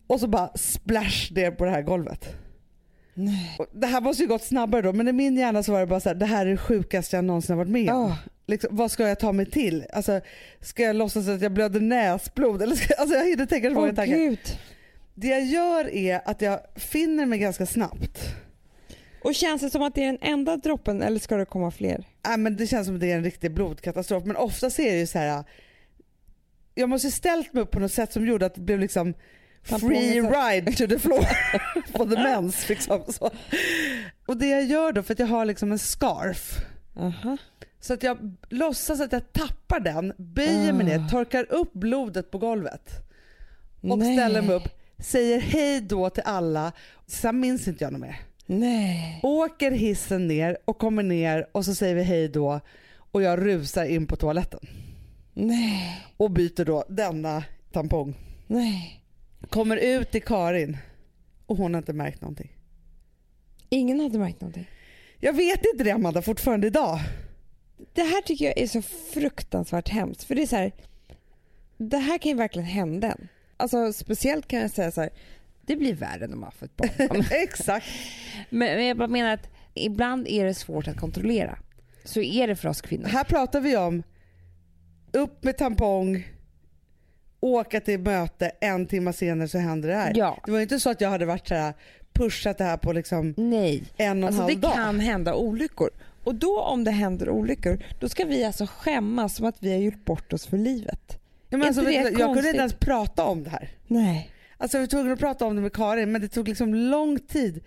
[0.06, 2.34] Och så bara splash ner på det här golvet.
[3.14, 3.58] Nej.
[3.72, 6.00] Det här måste ju gått snabbare då men i min hjärna så var det bara
[6.00, 8.04] så här, det här är det sjukaste jag någonsin har varit med om.
[8.12, 8.16] Ah.
[8.46, 9.84] Liksom, vad ska jag ta mig till?
[9.92, 10.20] Alltså,
[10.60, 12.62] ska jag låtsas att jag blöder näsblod?
[12.62, 14.16] Eller ska, alltså jag hinner tänka så många Åh tankar.
[14.16, 14.38] gud.
[15.14, 18.18] Det jag gör är att jag finner mig ganska snabbt.
[19.24, 22.04] Och känns det som att det är den enda droppen eller ska det komma fler?
[22.28, 24.98] Äh, men det känns som att det är en riktig blodkatastrof men ofta är det
[24.98, 25.44] ju så här.
[26.74, 29.14] Jag måste ställt mig upp på något sätt som gjorde att det blev liksom
[29.62, 31.24] free ride to the floor
[31.96, 32.68] for the mens.
[32.68, 33.30] Liksom, så.
[34.26, 36.58] Och det jag gör då för att jag har liksom en scarf
[36.96, 37.36] Aha.
[37.80, 40.98] så att jag låtsas att jag tappar den, böjer mig Ah.
[40.98, 42.90] ner, torkar upp blodet på golvet
[43.82, 44.16] och Nej.
[44.16, 44.68] ställer mig upp,
[45.02, 46.72] säger hej då till alla.
[47.06, 48.16] Sen minns inte jag något mer.
[48.46, 49.20] Nej.
[49.22, 52.60] Åker hissen ner och kommer ner och så säger vi hej då
[53.12, 54.60] och jag rusar in på toaletten
[55.34, 56.06] Nej.
[56.16, 58.14] och byter då denna tampong.
[58.46, 59.02] Nej.
[59.48, 60.76] Kommer ut till Karin
[61.46, 62.56] och hon har inte märkt någonting.
[63.68, 64.66] Ingen hade märkt någonting.
[65.20, 67.00] Jag vet inte det Amanda fortfarande idag.
[67.92, 70.24] Det här tycker jag är så fruktansvärt hemskt.
[70.24, 70.72] För det är så här,
[71.76, 73.28] det här kan ju verkligen hända en.
[73.56, 75.10] Alltså speciellt kan jag säga så här,
[75.66, 77.24] det blir värre när man får ett barn.
[77.30, 77.86] Exakt.
[78.50, 81.58] Men, men jag bara menar att ibland är det svårt att kontrollera.
[82.04, 83.06] Så är det för oss kvinnor.
[83.08, 84.02] Här pratar vi om
[85.12, 86.28] upp med tampong,
[87.40, 90.12] åka till möte, en timme senare så händer det här.
[90.16, 90.38] Ja.
[90.44, 91.74] Det var ju inte så att jag hade varit så här
[92.12, 93.84] pushat det här på liksom Nej.
[93.96, 94.74] en och en Alltså det halv dag.
[94.74, 95.90] kan hända olyckor.
[96.24, 99.78] Och då om det händer olyckor, då ska vi alltså skämmas som att vi har
[99.78, 101.18] gjort bort oss för livet.
[101.52, 103.68] Ja, men alltså, jag kunde inte ens prata om det här.
[103.86, 104.30] Nej.
[104.56, 107.18] Alltså jag var tvungen att prata om det med Karin men det tog liksom lång
[107.18, 107.64] tid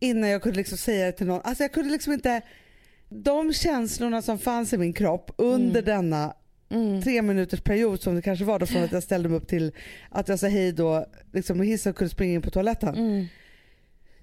[0.00, 1.40] innan jag kunde liksom säga det till någon.
[1.44, 2.42] Alltså jag kunde liksom inte,
[3.08, 6.34] de känslorna som fanns i min kropp under denna
[6.70, 7.02] Mm.
[7.02, 9.72] tre minuters period som det kanske var då från att jag ställde mig upp till
[10.10, 12.94] att jag sa hej då liksom med hissen och kunde springa in på toaletten.
[12.94, 13.26] Mm.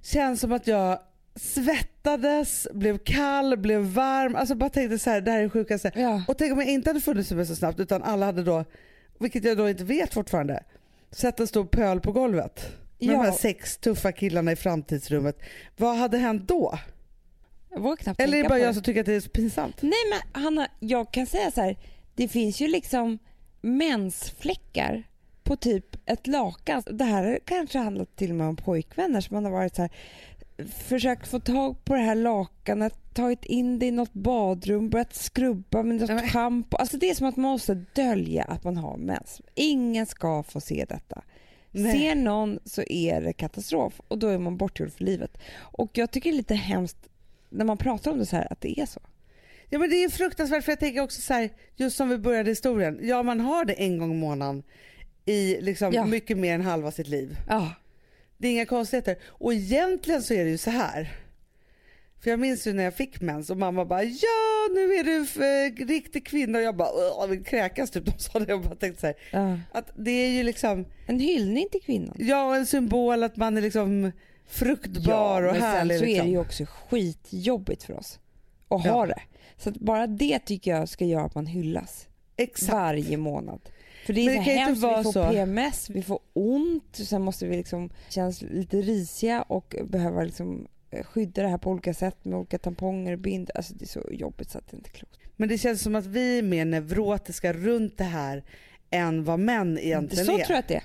[0.02, 1.00] Känns som att jag
[1.36, 4.36] svettades, blev kall, blev varm.
[4.36, 5.92] Alltså bara tänkte så här, det här är det sjukaste.
[5.96, 6.24] Ja.
[6.28, 8.66] Och tänk om jag inte hade funnits med så snabbt utan alla hade då,
[9.20, 10.64] vilket jag då inte vet fortfarande,
[11.12, 12.62] sett en stor pöl på golvet.
[13.00, 13.12] Med Ja.
[13.14, 15.40] de här sex tuffa killarna i framtidsrummet.
[15.78, 16.80] Vad hade hänt då?
[18.18, 19.82] Eller är det bara jag som tycker att det är så pinsamt?
[19.82, 21.78] Nej men Hanna, jag kan säga så här.
[22.16, 23.18] Det finns ju liksom
[23.62, 25.04] mensfläckar
[25.44, 26.84] på typ ett lakan.
[26.92, 29.92] Det här kanske handlat till och med om pojkvänner som man har varit så här
[30.68, 35.84] försökt få tag på det här lakanet, tagit in det i något badrum, börjat skrubba
[35.84, 36.78] med Nej, något schampo.
[36.78, 39.42] Alltså det är som att man måste dölja att man har mens.
[39.56, 41.22] Ingen ska få se detta.
[41.72, 42.00] Nej.
[42.00, 45.38] Ser någon så är det katastrof och då är man bortgjord för livet.
[45.58, 46.98] Och jag tycker det är lite hemskt
[47.50, 49.00] när man pratar om det så här att det är så.
[49.70, 52.50] Ja men det är fruktansvärt för jag tänker också så här, just som vi började
[52.50, 53.00] historien.
[53.02, 54.64] Ja man har det en gång i månaden
[55.26, 56.06] i liksom Ja.
[56.06, 57.38] mycket mer än halva sitt liv.
[57.48, 57.74] Ja.
[58.42, 59.18] Det är inga konstigheter.
[59.26, 61.12] Och egentligen så är det ju så här.
[62.24, 65.26] För jag minns ju när jag fick mens och mamma bara ja nu är du
[65.26, 68.06] för riktig kvinna och jag bara "Åh, jag vill kräkas typ.
[68.06, 69.60] De sa det och bara tänkte så här, ja.
[69.72, 72.16] att det är ju liksom En hyllning till kvinnan.
[72.20, 74.12] ja en symbol att man är liksom
[74.48, 76.00] fruktbar och men härlig.
[76.00, 76.26] sen så är liksom.
[76.28, 78.20] det ju också skitjobbigt för oss
[78.70, 78.92] att Ja.
[78.92, 79.22] ha det.
[79.58, 82.74] Så bara det tycker jag ska göra att man hyllas Exakt.
[82.74, 83.60] varje månad.
[84.10, 85.30] För det är Men det så kan ju inte hemskt, vi får så.
[85.32, 91.04] PMS, vi får ont, sen måste vi liksom kännas lite risiga och behöva liksom eh,
[91.04, 93.52] skydda det här på olika sätt med olika tamponger och bind.
[93.56, 95.20] Alltså det är så jobbigt så att det inte är klokt.
[95.36, 98.44] Men det känns som att vi är mer neurotiska runt det här
[98.90, 100.44] än vad män egentligen så är.
[100.44, 100.84] tror jag att det är.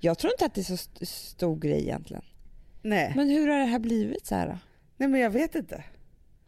[0.00, 2.24] Jag tror inte att det är så st- stor grej egentligen.
[2.82, 3.12] Nej.
[3.16, 4.58] Men hur har det här blivit så här då?
[4.96, 5.84] Nej men jag vet inte.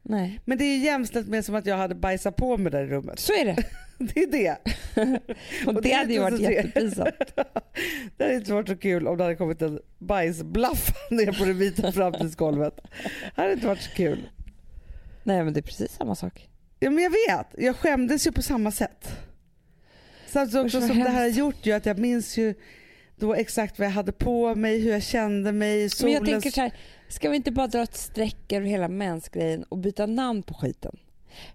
[0.09, 0.41] Nej.
[0.45, 3.19] Men det är jämställt med som att jag hade bajsat på mig där i rummet.
[3.19, 3.57] Så är det.
[3.99, 4.57] Det är det.
[5.67, 7.15] Och, Och det, hade ju varit jättepinsamt.
[8.17, 11.53] Det hade inte varit så kul om det hade kommit en bajsblaff ner på det
[11.53, 12.81] vita framtidsgolvet.
[13.35, 14.29] Det hade inte varit så kul.
[15.23, 16.49] Nej men det är precis samma sak.
[16.79, 19.09] Ja men jag vet, jag skämdes ju på samma sätt.
[20.27, 22.55] Samtidigt också som det här har gjort ju att jag minns ju
[23.17, 26.15] då exakt vad jag hade på mig, hur jag kände mig, Men solen.
[26.15, 26.73] jag tänker så här,
[27.09, 30.97] ska vi inte bara dra ett streck över hela mensgrejen och byta namn på skiten?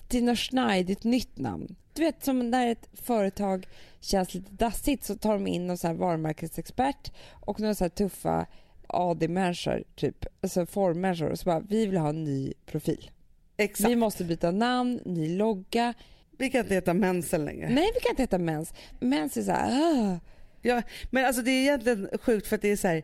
[0.08, 1.76] Till något schneidigt nytt namn.
[1.94, 3.68] Du vet som när ett företag
[4.00, 7.90] känns lite dassigt så tar de in någon så här varumärkesexpert och några så här
[7.90, 8.46] tuffa
[8.88, 13.12] AD-människor, typ, alltså formmänniskor och så bara vi vill ha en ny profil.
[13.58, 13.90] Exakt.
[13.90, 15.94] Vi Vi, måste byta namn, ny logga.
[16.38, 17.70] kan inte heta mensen längre.
[17.70, 18.74] Nej vi kan inte heta mens.
[19.00, 20.20] Mens är så här, ah.
[20.62, 20.82] Ja,
[21.12, 23.04] men alltså det är egentligen sjukt för att det är så här.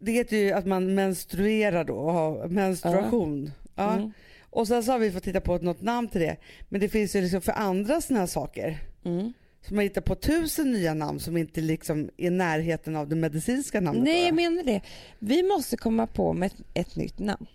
[0.00, 3.50] Det heter ju att man menstruerar då och har menstruation.
[3.74, 3.92] Ja.
[3.92, 4.12] Mm.
[4.50, 6.36] Och sen så har vi fått titta på något namn till det.
[6.68, 8.78] Men det finns ju liksom för andra sådana här saker.
[9.04, 9.32] Mm.
[9.68, 13.16] Så man hittar på tusen nya namn som inte liksom är i närheten av det
[13.16, 14.04] medicinska namnet.
[14.04, 14.26] Nej, då.
[14.26, 14.80] jag menar det.
[15.18, 17.46] Vi måste komma på med ett, ett nytt namn.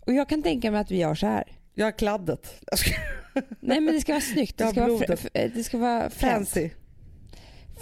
[0.00, 1.44] Och jag kan tänka mig att vi gör så här.
[1.74, 2.64] Jag har kladdet.
[3.60, 4.58] Nej, men det ska vara snyggt.
[4.58, 6.10] Det ska vara, det ska vara.
[6.10, 6.70] Fancy.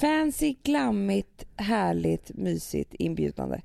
[0.00, 3.60] Fancy, glammigt, härligt, mysigt, inbjudande.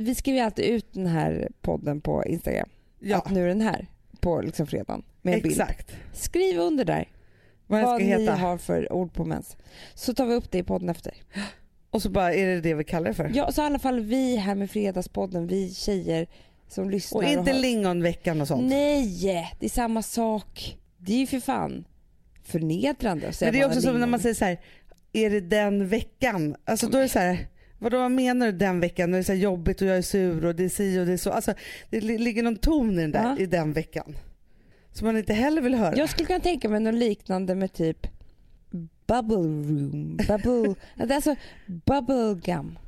[0.00, 2.68] Vi skriver alltid ut den här podden på Instagram.
[3.00, 3.86] Ja, Att nu är den här
[4.20, 5.60] på liksom fredagen med en bild.
[5.60, 5.96] exakt.
[6.12, 7.08] Skriv under där
[7.66, 8.34] Vad vad ni heta.
[8.34, 9.56] har för ord på mens.
[9.94, 11.14] Så tar vi upp det i podden efter.
[11.90, 13.30] Och så bara är det det vi kallar det för.
[13.34, 16.26] Ja, så i alla fall vi här med Fredagspodden, vi tjejer
[16.68, 17.58] som lyssnar och inte har...
[17.58, 18.68] lingonveckan och sånt.
[18.68, 20.78] Nej, det är samma sak.
[20.98, 21.84] Det är ju för fan
[22.42, 24.60] förnedrande att säga Men det är också som när man säger så här,
[25.12, 26.56] är det den veckan?
[26.64, 27.46] Alltså då är det så här,
[27.78, 29.10] vadå vad menar du den veckan?
[29.10, 31.12] När det är så jobbigt och jag är sur och det är si och det
[31.12, 31.30] är så.
[31.30, 31.54] Alltså
[31.90, 33.38] det li- ligger någon ton i den där, Ja.
[33.38, 34.16] i den veckan.
[34.92, 35.96] Som man inte heller vill höra.
[35.96, 38.06] Jag skulle kunna tänka mig något liknande med typ
[39.06, 40.74] bubble room, bubble,
[41.14, 41.34] alltså
[41.66, 42.78] bubble gum.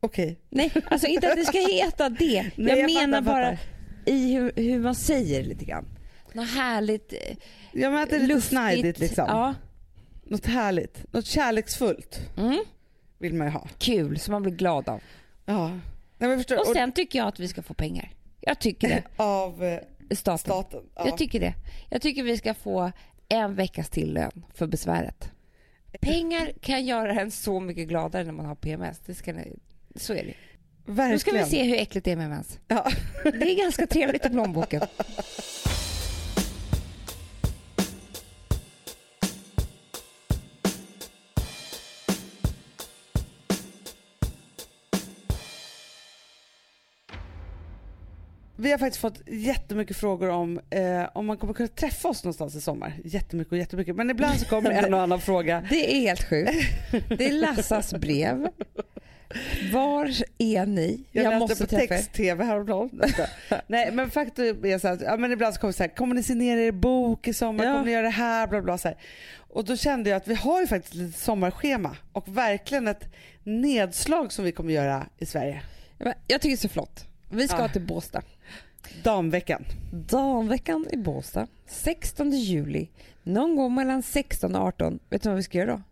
[0.00, 0.38] Okej.
[0.48, 2.50] Nej, alltså inte att det ska heta det.
[2.56, 4.12] Nej, jag, jag menar fattar, bara fattar.
[4.12, 5.84] i hur, hur man säger lite grann.
[6.32, 7.36] Något härligt, eh,
[7.72, 8.50] Ja men att det är lite luftigt.
[8.50, 9.24] snajdigt liksom.
[9.28, 9.54] Ja.
[10.24, 12.58] Något härligt, något kärleksfullt Mm.
[13.18, 13.68] Vill man ju ha.
[13.78, 15.00] Kul, som man blir glad av.
[15.44, 15.68] Ja.
[16.18, 16.60] Nej, men förstår.
[16.60, 18.10] Och sen tycker jag att vi ska få pengar.
[18.40, 19.02] Jag tycker det.
[19.16, 20.38] Och, av eh, Staten.
[20.38, 20.80] staten.
[20.94, 21.06] Ja.
[21.06, 21.54] Jag tycker det.
[21.90, 22.92] Jag tycker vi ska få
[23.28, 25.30] en veckas tillön för besväret.
[26.00, 28.98] Pengar kan göra en så mycket gladare när man har PMS.
[29.06, 29.58] Det ska ni,
[29.96, 30.34] så är det.
[30.86, 31.10] Verkligen.
[31.10, 32.58] Nu ska vi se hur äckligt det är med mens.
[32.68, 32.90] Ja.
[33.24, 34.82] Det är ganska trevligt i plånboken.
[48.60, 52.54] Vi har faktiskt fått jättemycket frågor om eh, om man kommer kunna träffa oss någonstans
[52.54, 52.92] i sommar.
[53.04, 53.96] Jättemycket och jättemycket.
[53.96, 55.64] Men ibland så kommer en och annan fråga.
[55.70, 56.52] Det är helt sjukt.
[57.08, 58.48] Det är Lassas brev.
[59.72, 61.04] Var är ni?
[61.12, 63.02] Jag, Jag, läste måste på text-tv häromdagen.
[63.66, 66.14] Nej men faktum är så att, ja, men ibland så kommer det så här, kommer
[66.14, 67.64] ni signera er bok i sommar?
[67.64, 67.72] Ja.
[67.72, 68.46] Kommer ni göra det här?
[68.46, 68.96] Bla, bla, så här.
[69.36, 73.04] Och då kände jag att vi har ju faktiskt lite sommarschema och verkligen ett
[73.42, 75.62] nedslag som vi kommer göra i Sverige.
[76.26, 77.04] Jag tycker det är så flott.
[77.30, 77.68] Vi ska Ja.
[77.68, 78.22] till Båstad.
[79.02, 79.64] Damveckan.
[79.92, 81.46] Damveckan i Båstad.
[81.66, 82.88] 16 juli.
[83.22, 84.98] Någon gång mellan 16 och 18.
[85.10, 85.82] Vet du vad vi ska göra då?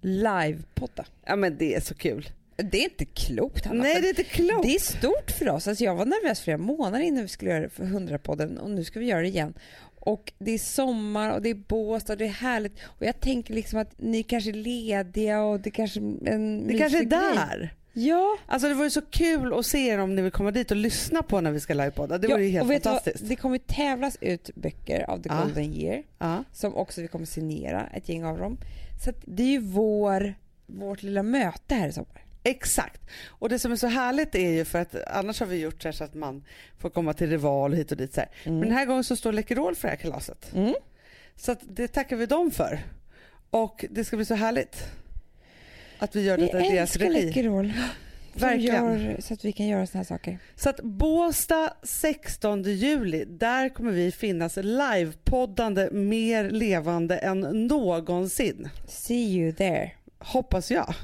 [0.00, 1.04] Live-potta.
[1.24, 2.28] Ja men det är så kul.
[2.56, 3.82] Det är inte klokt Hanna.
[3.82, 4.62] Nej det är inte klokt.
[4.62, 5.68] Det är stort för oss.
[5.68, 8.84] Alltså jag var nervös flera månader innan vi skulle göra det för 100-podden och nu
[8.84, 9.54] ska vi göra det igen.
[10.00, 12.78] Och det är sommar och det är Båstad och det är härligt.
[12.84, 16.78] Och jag tänker liksom att ni kanske är lediga och det kanske är en Det
[16.78, 17.70] kanske är mysig grej.
[17.92, 20.76] Ja, Alltså det vore så kul att se er om ni vill komma dit och
[20.76, 22.18] lyssna på när vi ska livepodda.
[22.18, 22.82] Det vore ju ja, helt du vad?
[22.82, 23.28] fantastiskt.
[23.28, 25.42] Det kommer tävlas ut böcker av The Ja.
[25.42, 26.44] Golden Year Ja.
[26.52, 28.58] som också vi kommer signera ett gäng av dem.
[29.04, 30.34] Så det är ju vår,
[30.66, 32.24] vårt lilla möte här i sommar.
[32.42, 33.00] Exakt.
[33.28, 35.92] Och det som är så härligt är ju för att annars har vi gjort så,
[35.92, 36.44] så att man
[36.78, 38.30] får komma till Rival hit och dit så här.
[38.44, 40.52] Men den här gången så står Läkerol för det här kalaset.
[40.54, 40.74] Mm.
[41.36, 42.80] Så det tackar vi dem för.
[43.50, 44.84] Och det ska bli så härligt
[45.98, 47.26] att vi gör Vi detta i deras älskar regi.
[47.26, 47.72] Läkerol.
[48.32, 49.00] Som Verkligen.
[49.00, 50.38] Gör, så att vi kan göra såna här saker.
[50.56, 58.68] Så att Båstad 16 juli, där kommer vi finnas livepoddande mer levande än någonsin.
[58.86, 59.90] See you there.
[60.18, 60.94] Hoppas jag.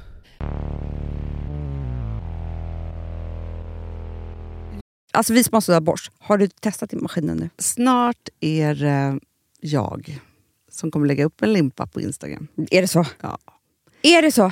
[5.11, 6.11] Alltså vi sponsrar Bosch.
[6.19, 7.49] Har du testat i maskinen nu?
[7.57, 9.19] Snart är det
[9.59, 10.19] jag
[10.71, 12.47] som kommer lägga upp en limpa på Instagram.
[12.71, 13.05] Är det så?
[13.21, 13.39] Ja.
[14.01, 14.51] Är det så?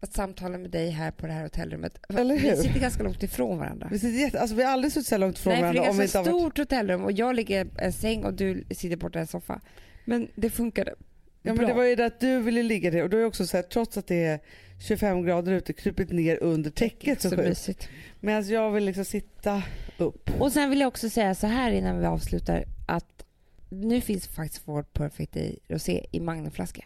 [0.00, 1.98] att samtala med dig här på det här hotellrummet.
[2.08, 2.50] Eller hur?
[2.50, 3.88] Vi sitter ganska långt ifrån varandra.
[3.90, 5.92] Vi, sitter jätte, alltså, vi har aldrig suttit så långt från Nej, för det varandra.
[5.92, 8.64] är ganska inte har varit, stort hotellrum och jag ligger i en säng och du
[8.70, 9.60] sitter borta i en soffa.
[10.04, 10.94] Men det funkade.
[11.42, 13.46] ja, men det var ju det att du ville ligga där och då är också
[13.46, 14.40] så här, trots att det är
[14.88, 17.88] 25 grader ute, krupit ner under täcket så mysigt.
[18.20, 19.62] Medan jag vill liksom sitta
[19.98, 20.30] upp.
[20.40, 23.24] Och sen vill jag också säga så här innan vi avslutar att
[23.68, 26.84] nu finns faktiskt vår Perfect Day Rosé i Magnumflaska.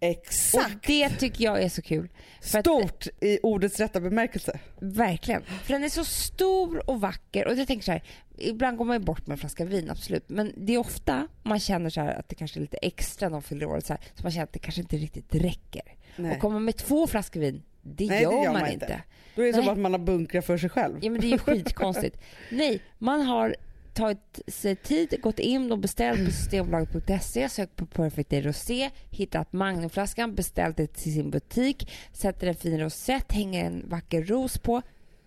[0.00, 0.86] Och Exakt!
[0.86, 2.08] det tycker jag är så kul.
[2.42, 4.58] För att- Stort i ordets rätta bemärkelse.
[4.80, 5.42] Verkligen.
[5.42, 7.46] För den är så stor och vacker.
[7.46, 8.02] Och jag tänker så här,
[8.38, 10.28] ibland går man ju bort med en flaska vin, absolut.
[10.28, 13.32] Men det är ofta man känner så här att det kanske är lite extra när
[13.32, 13.80] de fyller år.
[13.80, 15.82] Så, här, så man känner att det kanske inte riktigt räcker.
[16.16, 16.32] Nej.
[16.32, 19.02] Och kommer man med två flaskor vin, det, Nej, gör, man inte.
[19.34, 19.70] Då är det som Nej.
[19.72, 20.98] att man har bunkrat för sig själv.
[21.02, 22.16] Ja men det är ju skitkonstigt.
[22.50, 23.56] Nej, man har
[24.00, 29.52] tagit sig tid, gått in och beställt på systembolaget.se, sökt på Perfect Day Rosé, hittat
[29.52, 34.82] Magnumflaskan, beställt det till sin butik, sätter en fin rosett, hänger en vacker ros på.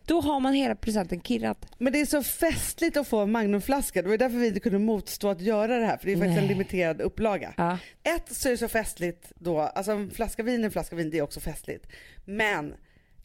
[0.05, 1.65] Då har man hela presenten kirrat.
[1.77, 4.01] Men det är så festligt att få en Magnumflaska.
[4.01, 5.97] Det var därför vi inte kunde motstå att göra det här.
[5.97, 6.55] För det är faktiskt en Nej.
[6.55, 7.53] limiterad upplaga.
[7.57, 7.77] Ja.
[8.03, 11.09] Ett så är det så festligt då, alltså en flaska vin är en flaska vin,
[11.09, 11.87] det är också festligt.
[12.25, 12.73] Men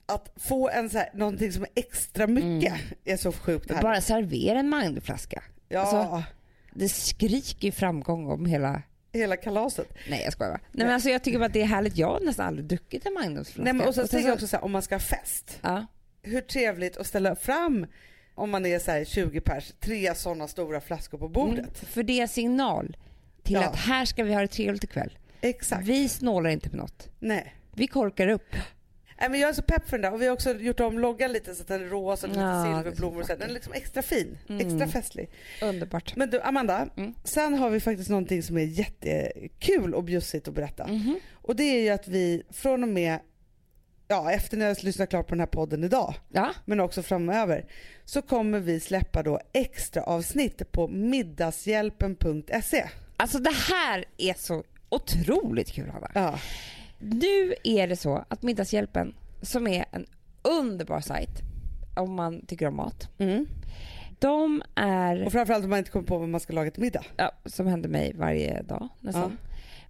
[0.09, 3.83] att få en så här, någonting som är extra mycket är så sjukt här.
[3.83, 5.43] Bara servera en Magnumflaska.
[5.69, 6.23] ja, alltså-
[6.75, 8.83] Det skriker framgång om hela...
[9.13, 9.89] hela kalaset.
[10.11, 10.61] Nej jag skojar bara.
[10.73, 11.97] Nej, men alltså, jag tycker bara att det är härligt.
[11.97, 13.63] Jag har nästan aldrig druckit en Magnumflaska.
[13.63, 15.59] Nej, men och så sen tänker jag också så här, om man ska ha fest.
[15.63, 15.87] Ja.
[16.23, 17.87] Hur trevligt att ställa fram,
[18.35, 21.59] om man är så här 20 pers, tre sådana stora flaskor på bordet.
[21.59, 22.97] Mm, för det är signal
[23.43, 23.65] till Ja.
[23.69, 25.19] att här ska vi ha det trevligt ikväll.
[25.41, 25.87] Exakt.
[25.87, 27.09] Vi snålar inte på något.
[27.19, 27.55] Nej.
[27.75, 28.55] Vi korkar upp.
[29.21, 30.99] Nej, men jag är så pepp för den där och vi har också gjort om
[30.99, 33.35] loggan lite så att den är rosa och lite Ja, så silverblommor så.
[33.37, 34.67] Den är liksom extra fin, Mm.
[34.67, 35.31] extra festlig.
[35.63, 36.17] Underbart.
[36.17, 37.15] Men du Amanda, Mm.
[37.25, 40.87] sen har vi faktiskt någonting som är jättekul och bjussigt att berätta.
[40.87, 41.21] Mhm.
[41.33, 43.19] Och det är ju att vi från och med,
[44.09, 47.65] ja efter när jag lyssnat klart på den här podden idag, Ja, men också framöver,
[48.05, 52.89] så kommer vi släppa då extra avsnitt på middagshjälpen.se.
[53.17, 56.11] alltså det här är så otroligt kul Hanna.
[56.15, 56.39] Ja.
[56.99, 60.07] Nu är det så att Middagshjälpen, som är en
[60.43, 61.31] underbar sajt
[61.97, 63.09] om man tycker om mat.
[63.19, 63.47] Mm.
[64.19, 67.05] De är, Och framförallt om man inte kommer på vad man ska laga till middag.
[67.17, 69.39] ja, som händer mig varje dag nästan.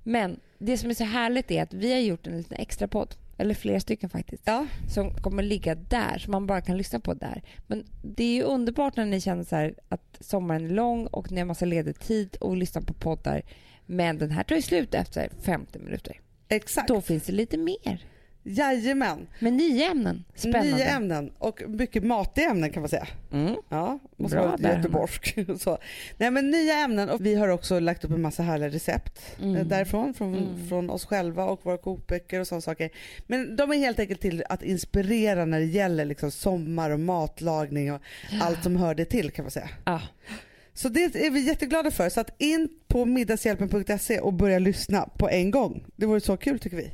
[0.03, 3.15] Men det som är så härligt är att vi har gjort en liten extra podd,
[3.39, 4.67] eller flera stycken faktiskt, Ja.
[4.89, 7.43] som kommer ligga där, som man bara kan lyssna på där.
[7.67, 11.39] Men det är ju underbart när ni känner så att sommaren är lång och ni
[11.41, 13.43] har massa ledig tid och lyssnar på poddar.
[13.87, 16.21] Men den här tar ju slut efter 50 minuter.
[16.49, 16.89] Exakt.
[16.89, 18.05] Då finns det lite mer.
[18.43, 19.27] Jajamän.
[19.39, 20.25] Med nya ämnen.
[20.35, 20.77] Spännande.
[20.77, 23.07] Nya ämnen och mycket matiga ämnen kan man säga.
[23.33, 23.55] Mm.
[23.69, 25.39] Ja, måste Bra vara göteborgsk.
[25.61, 25.79] Så.
[26.17, 29.57] Nej men nya ämnen och vi har också lagt upp en massa härliga recept Mm.
[29.57, 30.69] eh, därifrån, från, Mm.
[30.69, 32.91] från oss själva och våra kokböcker och sådana saker.
[33.27, 37.93] Men de är helt enkelt till att inspirera när det gäller liksom sommar och matlagning
[37.93, 38.01] och
[38.41, 39.69] allt som hör det till kan man säga.
[39.85, 40.01] Ja.
[40.79, 42.09] Så det är vi jätteglada för.
[42.09, 45.85] Så att in på middagshjälpen.se och börja lyssna på en gång.
[45.97, 46.91] Det vore så kul tycker vi.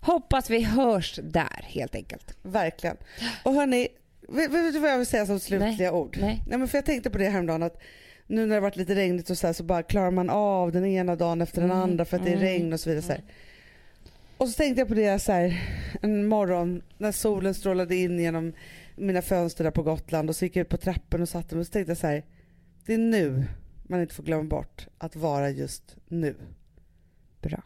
[0.00, 2.36] Hoppas vi hörs där helt enkelt.
[2.42, 2.96] Verkligen.
[3.42, 3.88] Och hörni,
[4.28, 6.16] vet du vad jag vill säga som slutliga nej, ord?
[6.20, 6.42] Nej.
[6.48, 6.58] nej.
[6.58, 7.82] men för jag tänkte på det häromdagen att
[8.26, 10.86] nu när det varit lite regnigt och så, här, så bara klarar man av den
[10.86, 13.04] ena dagen efter den mm, andra för att det är mm, regn och så vidare.
[13.04, 13.22] Så här.
[14.36, 15.62] Och så tänkte jag på det så här,
[16.02, 18.52] en morgon när solen strålade in genom
[18.96, 21.60] mina fönster där på Gotland och så gick jag ut på trappen och satte mig
[21.60, 22.22] och så tänkte jag så här,
[22.86, 23.44] det är nu
[23.82, 26.36] man inte får glömma bort att vara just nu.
[27.40, 27.62] Bra.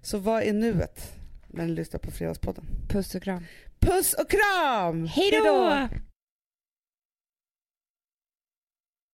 [0.00, 1.12] Så vad är nuet
[1.46, 2.64] när ni lyssnar på Fredagspodden?
[2.88, 3.44] Puss och kram.
[3.80, 5.06] Puss och kram!
[5.06, 5.88] Hej då!